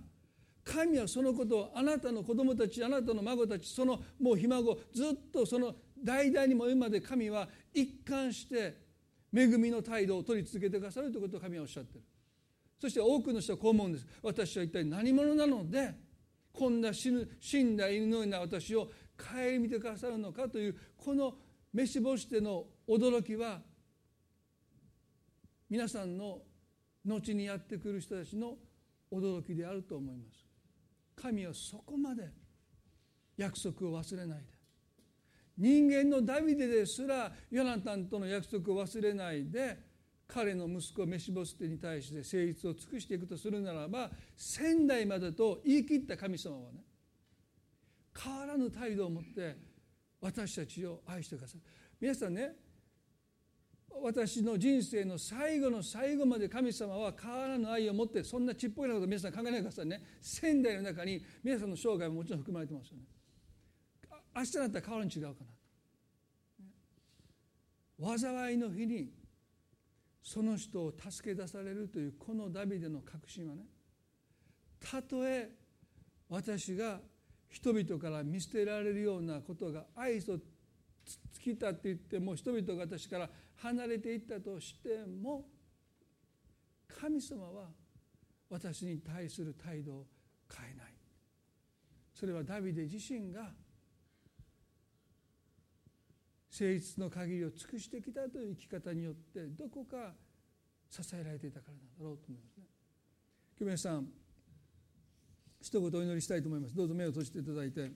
[0.64, 8.78] 神はそのことをあなたの子供たちあなたの孫たちそのもうひ孫ずっとその代々にも今まで神は一貫して
[9.34, 12.02] 恵みの態度を取り続けてくださるということを神はおっしゃってる
[12.80, 15.94] そして多くの人はこう思うんです私は一体何者なので
[16.54, 21.34] こんな死ぬ死んだ犬のような私を顧みてくださるのかというこの
[21.74, 23.60] 飯干しての驚きは
[25.70, 26.40] 皆さんの
[27.04, 28.56] 後にやってくる人たちの
[29.12, 30.46] 驚きであると思います。
[31.16, 32.30] 神はそこまで
[33.36, 34.38] 約束を忘れない。
[34.40, 34.46] で
[35.58, 39.78] 人間のダビデですらヨナタンとの約束を忘れないで
[40.34, 46.80] 彼の息子メシボステに対して誠実を尽くしていくとするならば仙代までと言い切った神様はね
[48.20, 49.56] 変わらぬ態度を持って
[50.20, 51.62] 私たちを愛してください。
[52.00, 52.54] 皆さんね
[54.02, 60.02] 私の人生の最後の最後まで神様は変わらぬ愛を持ってそんなちっぽいなこと皆さん考えないでくださいね。
[60.20, 63.04] 仙台の中に皆さんの生涯ももちろん含まれてますよね。
[64.36, 65.36] 明日だったら変わるに違うか
[68.02, 68.18] な。
[68.18, 69.12] 災いの日に
[70.24, 73.64] その人を助け出されるというこのダビデの確信はね
[74.80, 75.50] たとえ
[76.30, 77.00] 私が
[77.50, 85.46] 人々から見捨てられるようなことが愛と尽きたって言っても人々が私から離れていったとしても
[86.88, 87.68] 神様は
[88.50, 90.06] 私に対する態度を
[90.50, 90.94] 変えない。
[92.14, 93.52] それはダビデ自身が
[96.54, 100.14] 誠実の限りを尽くしてきたという生き方によってどこか
[100.88, 102.64] 支えられていたからなんだろうと思いますね。
[103.58, 104.08] 今日皆さん
[105.60, 106.76] 一言お祈りしたいと思います。
[106.76, 107.92] どうぞ目を閉じていただいて。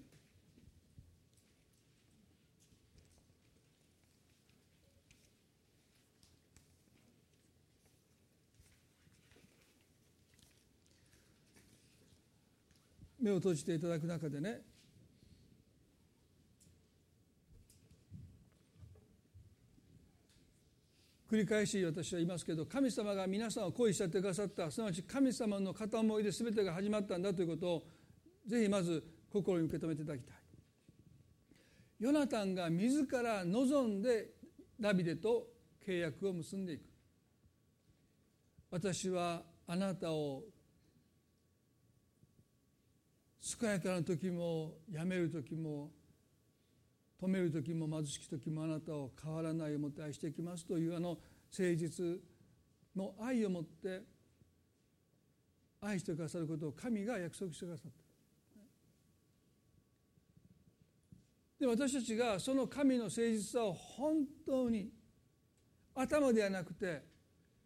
[13.20, 14.62] 目を閉じていただく中でね
[21.30, 27.84] 繰り返し私は言いますけど神様が皆さんを恋しちゃってくださったすなわち神様の片思いで全てが始まったんだということを
[28.48, 30.36] ぜひまず心に受け止めていただきたい。
[32.00, 34.30] ヨナタンが自ら望んで
[34.80, 35.48] ダビデと
[35.86, 36.82] 契約を結んでいく。
[38.72, 40.44] 私はあなたを
[43.60, 45.92] 健やかな時もやめる時も
[47.22, 51.18] 止める時も貧しき時もあなたを変わらないをもって愛していきますというあの
[51.52, 52.06] 誠実
[52.96, 54.02] の愛を持って
[55.82, 58.08] 愛してくださることを神が約束してくださった
[61.60, 64.90] で私たちがその神の誠実さを本当に
[65.96, 67.02] 頭ではなくて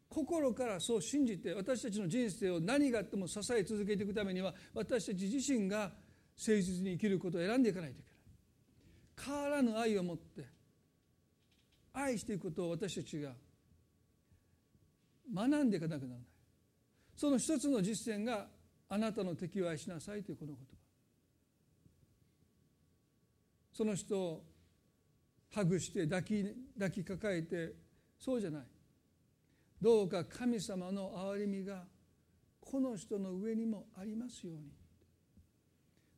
[0.07, 5.91] 心からそう信じて私たちの人生を何があっても支え続けていくためには私たち自身が
[6.37, 8.10] 誠実に生きることを選んでいかないといけない。
[9.19, 10.45] 変わらぬ愛を持って
[11.93, 13.33] 愛していくことを私たちが
[15.33, 16.19] 学んでいかなくならない。
[17.15, 18.47] その一つの実践が
[18.89, 20.75] あなたの敵を愛しなさいというこの言葉。
[23.73, 24.43] その人を
[25.53, 26.43] ハグして抱き
[26.73, 27.73] 抱きかかえて
[28.17, 28.63] そうじゃない。
[29.81, 31.83] どうか神様の憐れみが
[32.59, 34.71] この人の上にもありますように。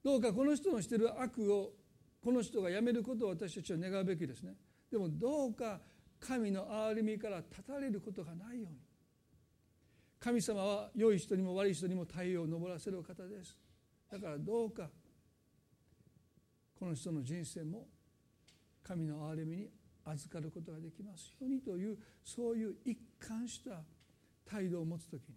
[0.04, 1.72] どうかこの人のしている悪を
[2.24, 4.56] この人がやめることを私たちは願うべきですね。
[4.90, 5.82] でもどうか
[6.20, 8.80] 神の憐れみから断たれることがないように。
[10.20, 13.58] 神様は良い人にも悪い人にも太陽を昇らせる方です。
[14.10, 14.90] だからどうか
[16.80, 17.88] この人の人生も
[18.84, 19.70] 神の憐れみに
[20.06, 23.82] 預かることができますようにというそういう一貫した
[24.46, 25.36] 態度を持つ時に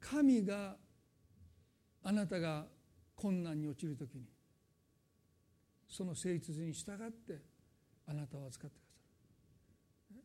[0.00, 0.76] 神が
[2.02, 2.66] あなたが
[3.22, 4.24] 困難に陥る時に
[5.88, 7.40] その誠実に従って
[8.08, 10.22] あなたを預かってくださる。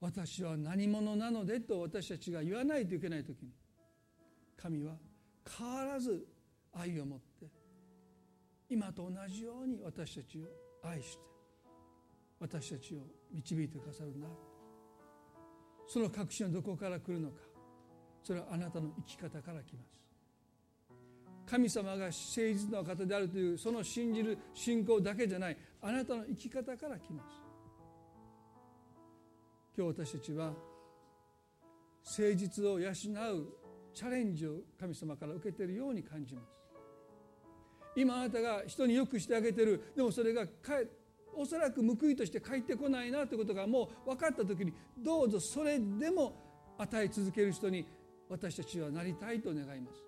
[0.00, 3.50] 私は何者なのでと私たちが言わないといけない時に
[4.56, 4.92] 神は
[5.58, 6.24] 変わらず
[6.72, 7.46] 愛を持って
[8.70, 10.42] 今と同じように私たちを
[10.84, 11.24] 愛して
[12.38, 12.98] 私たちを
[13.32, 14.28] 導いてくださるな
[15.88, 17.40] その確信はどこから来るのか。
[18.22, 20.05] それはあなたの生き方から来ます。
[21.48, 25.56] 神様が誠実な方であるというその信じる信仰だけじゃない。
[25.80, 27.46] あなたの生き方から来ます。
[29.76, 30.52] 今日私たちは
[32.04, 32.92] 誠実を養う
[33.94, 36.48] チャレンジを神様から受けているように感じます。
[37.94, 39.92] 今あなたが人によくしてあげてる。
[39.94, 40.46] でもそれが
[41.34, 46.32] おそらく報いとして返ってこないなということがもう分かった時にどうぞそれでも
[46.78, 47.86] 与え続ける人に
[48.28, 50.05] 私たちはなりたいと願います。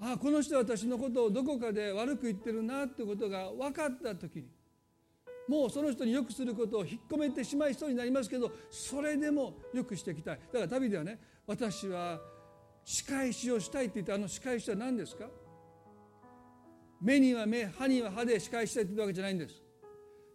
[0.00, 4.48] ああこの人は私のことをどこかで悪く言ってるなってことが分かった時に
[5.46, 10.40] もうその人によくすることを引っ込めてしまいそうになりますけどそれでもよくしていきたい。
[10.52, 12.18] だから旅ではね私は
[12.84, 15.26] 仕返しをしたいって言ってあの仕返しは何ですか？
[17.02, 19.54] 目には目歯には歯で仕返したいって言ったわけじゃないんです。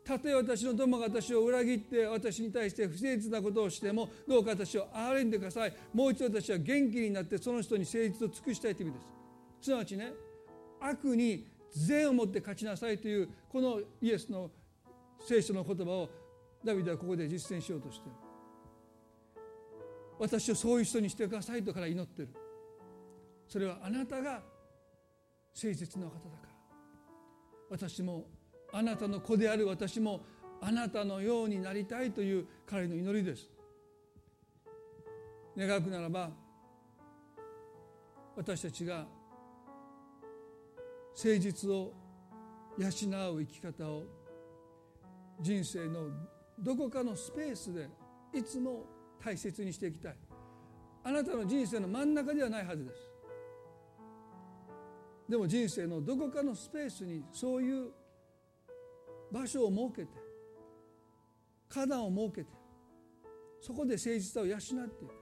[0.03, 5.73] たとえ私の友が私を裏切って私に対して不誠実なことをしてもどうか私を憐れんでください。
[5.93, 9.14] もう一度私は元気になってその人に誠実を尽くしたいという意味です。
[9.65, 10.13] すなわちね
[10.79, 14.51] 悪に善を持って勝ちなさいというこのイエスの
[15.19, 16.09] 聖書の言葉を
[16.63, 18.11] ダビデはここで実践しようとしてる。
[20.17, 22.29] 私をそういう人にしてくださいとから祈ってる。
[23.47, 24.41] それはあなたが
[25.53, 26.49] 誠実な方だから。
[27.71, 28.27] 私も
[28.71, 30.21] あなたの子である私も
[30.61, 33.49] あなたのようになりたいという彼の祈りです。
[35.57, 36.29] 願くならば
[38.35, 39.05] 私たちが
[41.15, 41.93] 誠実を
[42.77, 42.87] 養
[43.33, 44.03] う生き方を
[45.39, 46.09] 人生の
[46.59, 47.89] どこかのスペースで
[48.33, 48.85] いつも
[49.23, 50.15] 大切にしていきたい。
[51.03, 53.11] あなたの人生の真ん中ではないはずです。
[55.29, 57.91] でも人生のどこかのスペースにそういう
[59.31, 60.09] 場所を設けて
[61.69, 62.49] 花壇を設けて
[63.61, 65.13] そこで誠実さを養っていく。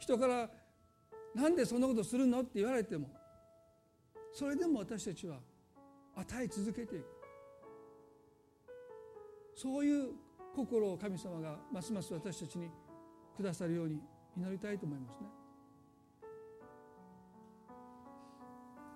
[0.00, 0.50] 人から
[1.34, 3.10] 「なんでそんなことするの?」って言われても
[4.32, 5.38] それでも私たちは
[6.16, 7.04] 与え続けていく。
[9.54, 10.12] そういう
[10.54, 12.70] 心を神様がますます私たちに
[13.36, 14.00] くださるように
[14.36, 15.26] 祈りたいと思いますね。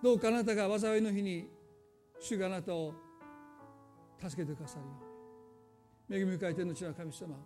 [0.03, 1.49] どうかあなたが災いの日に
[2.21, 2.95] 主があなたを
[4.19, 4.91] 助けてくださるよ
[6.09, 6.21] うに。
[6.21, 7.37] 恵み深い天の地の神様。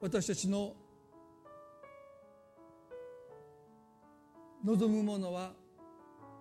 [0.00, 0.74] 私たちの
[4.64, 5.52] 望むものは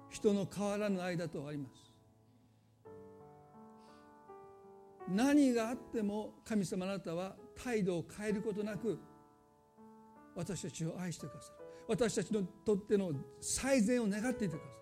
[0.10, 1.92] 人の変わらぬ愛だとあります。
[5.10, 9.00] 何があっても神様あなたは態度を変えることなく
[10.36, 11.66] 私たちを愛してくださる。
[11.88, 14.82] 私たちにとっての最善を願っていてくださる。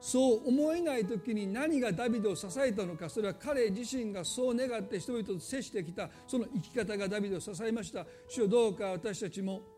[0.00, 8.06] そう思えない時に何がダビデを支えたのかそれは彼自身がそう願って人々と接してきたその生き方がダビデを支えました。
[8.28, 9.77] 主よどうか私たちも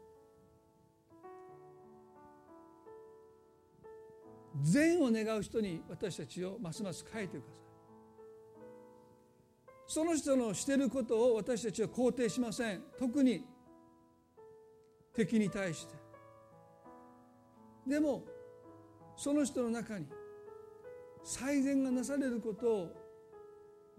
[4.62, 7.61] 善を願う人に私たちをますます変えてください。
[9.87, 12.82] その人のしてることを私たちは肯定しません。
[12.99, 13.45] 特に
[15.12, 15.95] 敵に対して。
[17.87, 18.24] でも
[19.16, 20.07] その人の中に
[21.24, 22.89] 最善がなされることを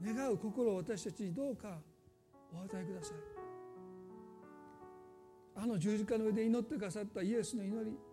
[0.01, 1.77] 願う心を私たちにどうか
[2.53, 3.17] お与えください。
[5.55, 8.10] あの十字架の上で祈ってくださったイエスの祈り。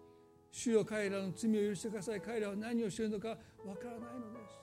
[0.50, 2.20] 主よ彼らの罪を許してください。
[2.20, 3.36] 彼らは何をしているのかわ
[3.76, 4.60] からないのです。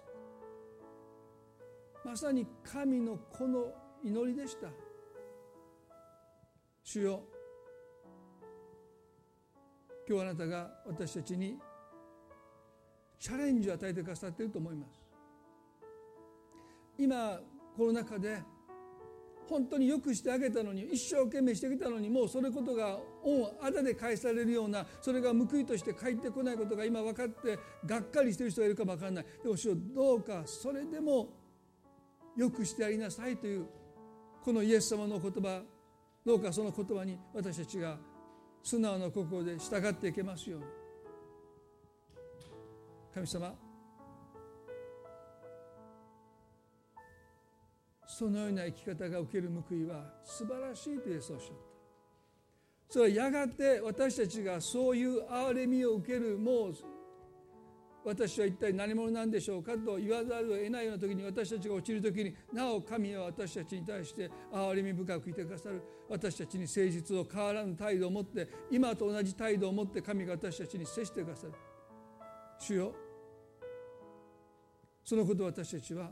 [2.03, 4.67] まさに神の子の祈りでした。
[6.83, 7.23] 主よ
[10.07, 11.57] 今日あなたが私たちに
[13.19, 15.03] チャレンジを与えてくださっていると思います。
[16.97, 17.39] 今
[17.75, 18.41] コロナ禍で
[19.49, 29.25] 本当によくしてあげたのに一生懸命してきたのにもうそれことが恩あだで返されるようなそれが報いとして返ってこないことが今分かってがっかりしている人がいるかも分からない。
[29.43, 31.29] でも主よどうかそれでも
[32.37, 33.65] よくしてやりなさいという
[34.43, 35.61] このイエス様の言葉
[36.25, 37.97] どうかその言葉に私たちが
[38.61, 40.65] 素直な心で従っていけますように。
[43.13, 43.55] 神様
[48.05, 51.74] そのような生き方が受ける報いは素晴らしいとイエスおっしゃった。
[52.89, 56.73] それはやがて私たちがそういう憐れみを受けるもう
[58.05, 71.53] 私は一体何者なんでしょうかと言わざるを得ないような時に私たちが落ちる時になお神は私たちに対して憐れみ深くいてくださる私たちに誠実を変わらぬ態度を持って今と同じ態度を持って神が私たちに接してくださる。
[72.59, 72.93] 主よ。
[75.03, 76.11] そのことを私たちは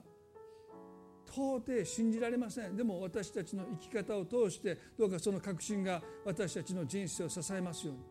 [1.36, 2.76] 到底信じられません。
[2.76, 8.02] でも私たちの生き方を通してどうかその確信が私たちの人生を支えますように。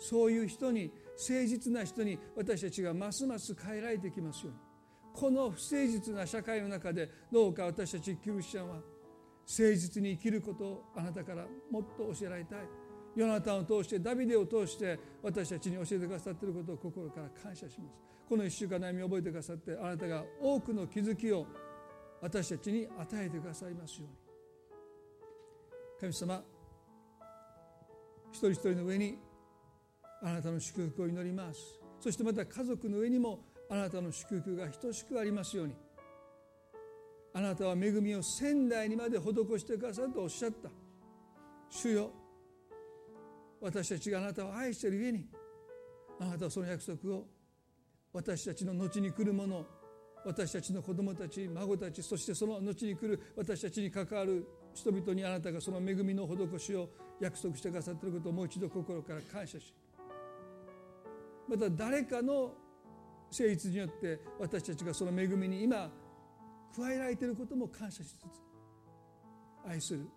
[0.00, 4.58] そういう人に誠実な人に私たちがますます変えられてきますように。
[5.14, 8.84] この不誠実な社会の中でどうか私たちキリスチャンは誠
[9.46, 12.58] 実に生きることをあなたからもっと教えられたい。
[13.14, 18.00] ヨナタンを通してダビデを通して私たちに教えてくださっていることを心から感謝します。
[18.28, 21.46] この1週間悩みを覚えてくださってあなたが多くの気づきを
[22.24, 24.16] 私たちに与えてくださいますように。
[26.00, 26.42] 神様
[28.32, 29.18] 一人一人の上に
[30.22, 31.60] あなたの祝福を祈ります。
[32.00, 35.74] そしてまた家族の上にもあなたの祝福が等しくありますように。
[37.34, 40.70] あなたは恵みを仙台にまで施してくださるとおっしゃった。
[41.68, 42.10] 主よ
[43.60, 45.26] 私たちがあなたを愛しているゆえに
[46.18, 47.26] あなたはその約束を
[48.14, 49.66] 私たちの後に来るもの
[50.24, 56.88] 私たちの子供たち孫たちそしてその後に来る私たちに関わる人々にあなたがその恵みの施しを
[57.20, 59.74] 約束してくださっていることをもう一度心から感謝し
[61.48, 62.54] また誰かの
[63.30, 65.90] 誠実によって私たちがその恵みに今
[66.76, 68.24] 加えられていることも感謝しつつ
[69.66, 70.08] 愛する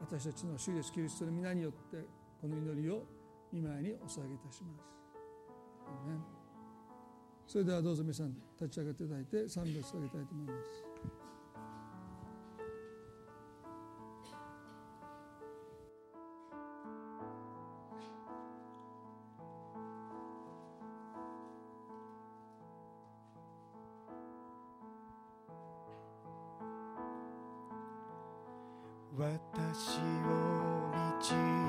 [0.00, 1.96] 私たちの主イエスキリストの皆によって
[2.40, 3.02] この祈りを
[3.52, 4.78] 見舞いにお捧げいたしま
[6.32, 6.37] す。
[7.48, 10.88] それではどうぞ皆さん立ち上がっていただいて賛美を捧げたいと思います。
[29.18, 31.67] 私を導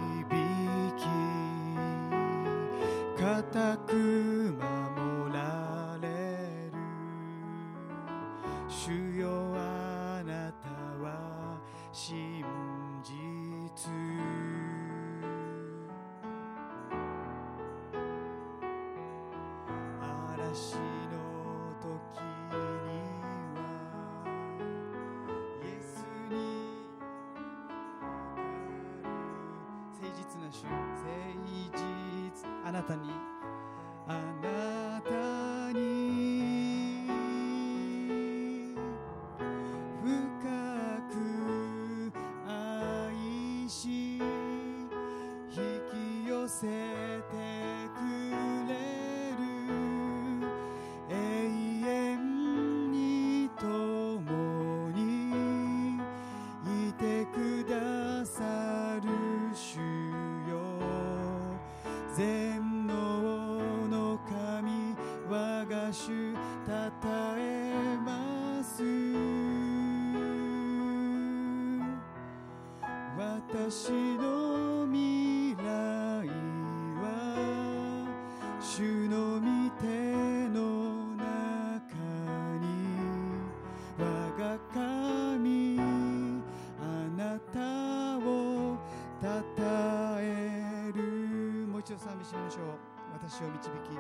[93.40, 93.96] 私を導き。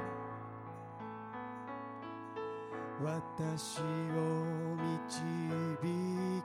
[3.01, 3.83] 私を
[4.75, 5.23] 導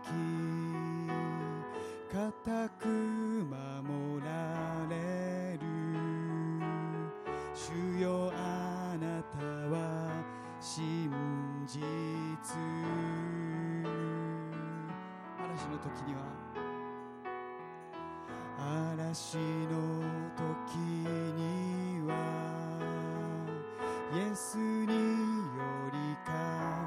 [0.01, 0.07] き。
[2.13, 4.31] 固く守ら
[4.89, 4.95] れ
[5.55, 5.67] る。
[7.53, 9.39] 主よあなた
[9.75, 9.75] は
[10.61, 11.11] 真
[11.67, 11.83] 実。
[15.43, 16.21] 嵐の時には。
[18.93, 19.43] 嵐の
[20.37, 21.74] 時には。
[24.15, 24.95] イエスに寄
[25.93, 26.31] りか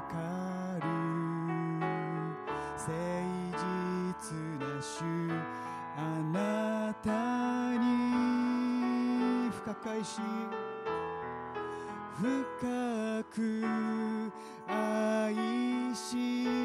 [0.08, 0.16] か
[0.80, 0.88] る
[2.72, 2.88] 誠
[4.16, 5.04] 実な主
[5.94, 5.98] あ
[6.32, 10.22] なたに深かいし
[12.18, 13.36] 深く
[14.66, 15.34] 愛
[15.94, 16.57] し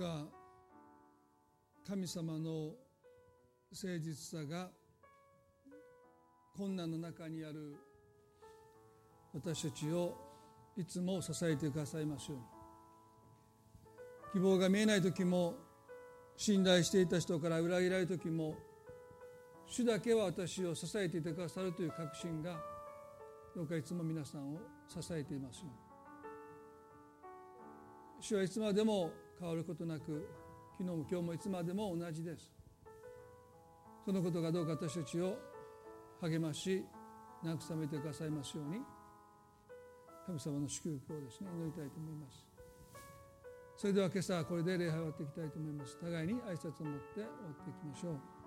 [0.00, 0.24] か
[1.86, 2.72] 神様の
[3.70, 4.70] 誠実さが
[6.56, 7.76] 困難の中にある
[9.34, 10.16] 私たちを
[10.78, 12.44] いつも支えてくださいますように。
[14.32, 15.54] 希望が見えない時も
[16.34, 18.56] 信頼していた人から裏切られる時も
[19.66, 22.58] 主だけは私を支えていてくださるという確信が
[23.54, 25.72] どうかいつも皆さんを支えていますように。
[28.22, 29.10] 主はいつまでも
[29.40, 30.28] 変わることなく
[30.78, 32.52] 昨日も今日もいつまでも同じです。
[34.04, 35.36] そのことがどうか私たちを
[36.20, 36.84] 励まし
[37.42, 38.80] 慰めてくださいますように
[40.26, 42.46] 神様の祝福をですね祈りたいと思います。
[43.76, 45.98] それでは今朝はこれで礼拝を終わっていきたいと思います。
[45.98, 47.28] 互いに挨拶を持って終わ
[47.62, 48.39] っていきましょう。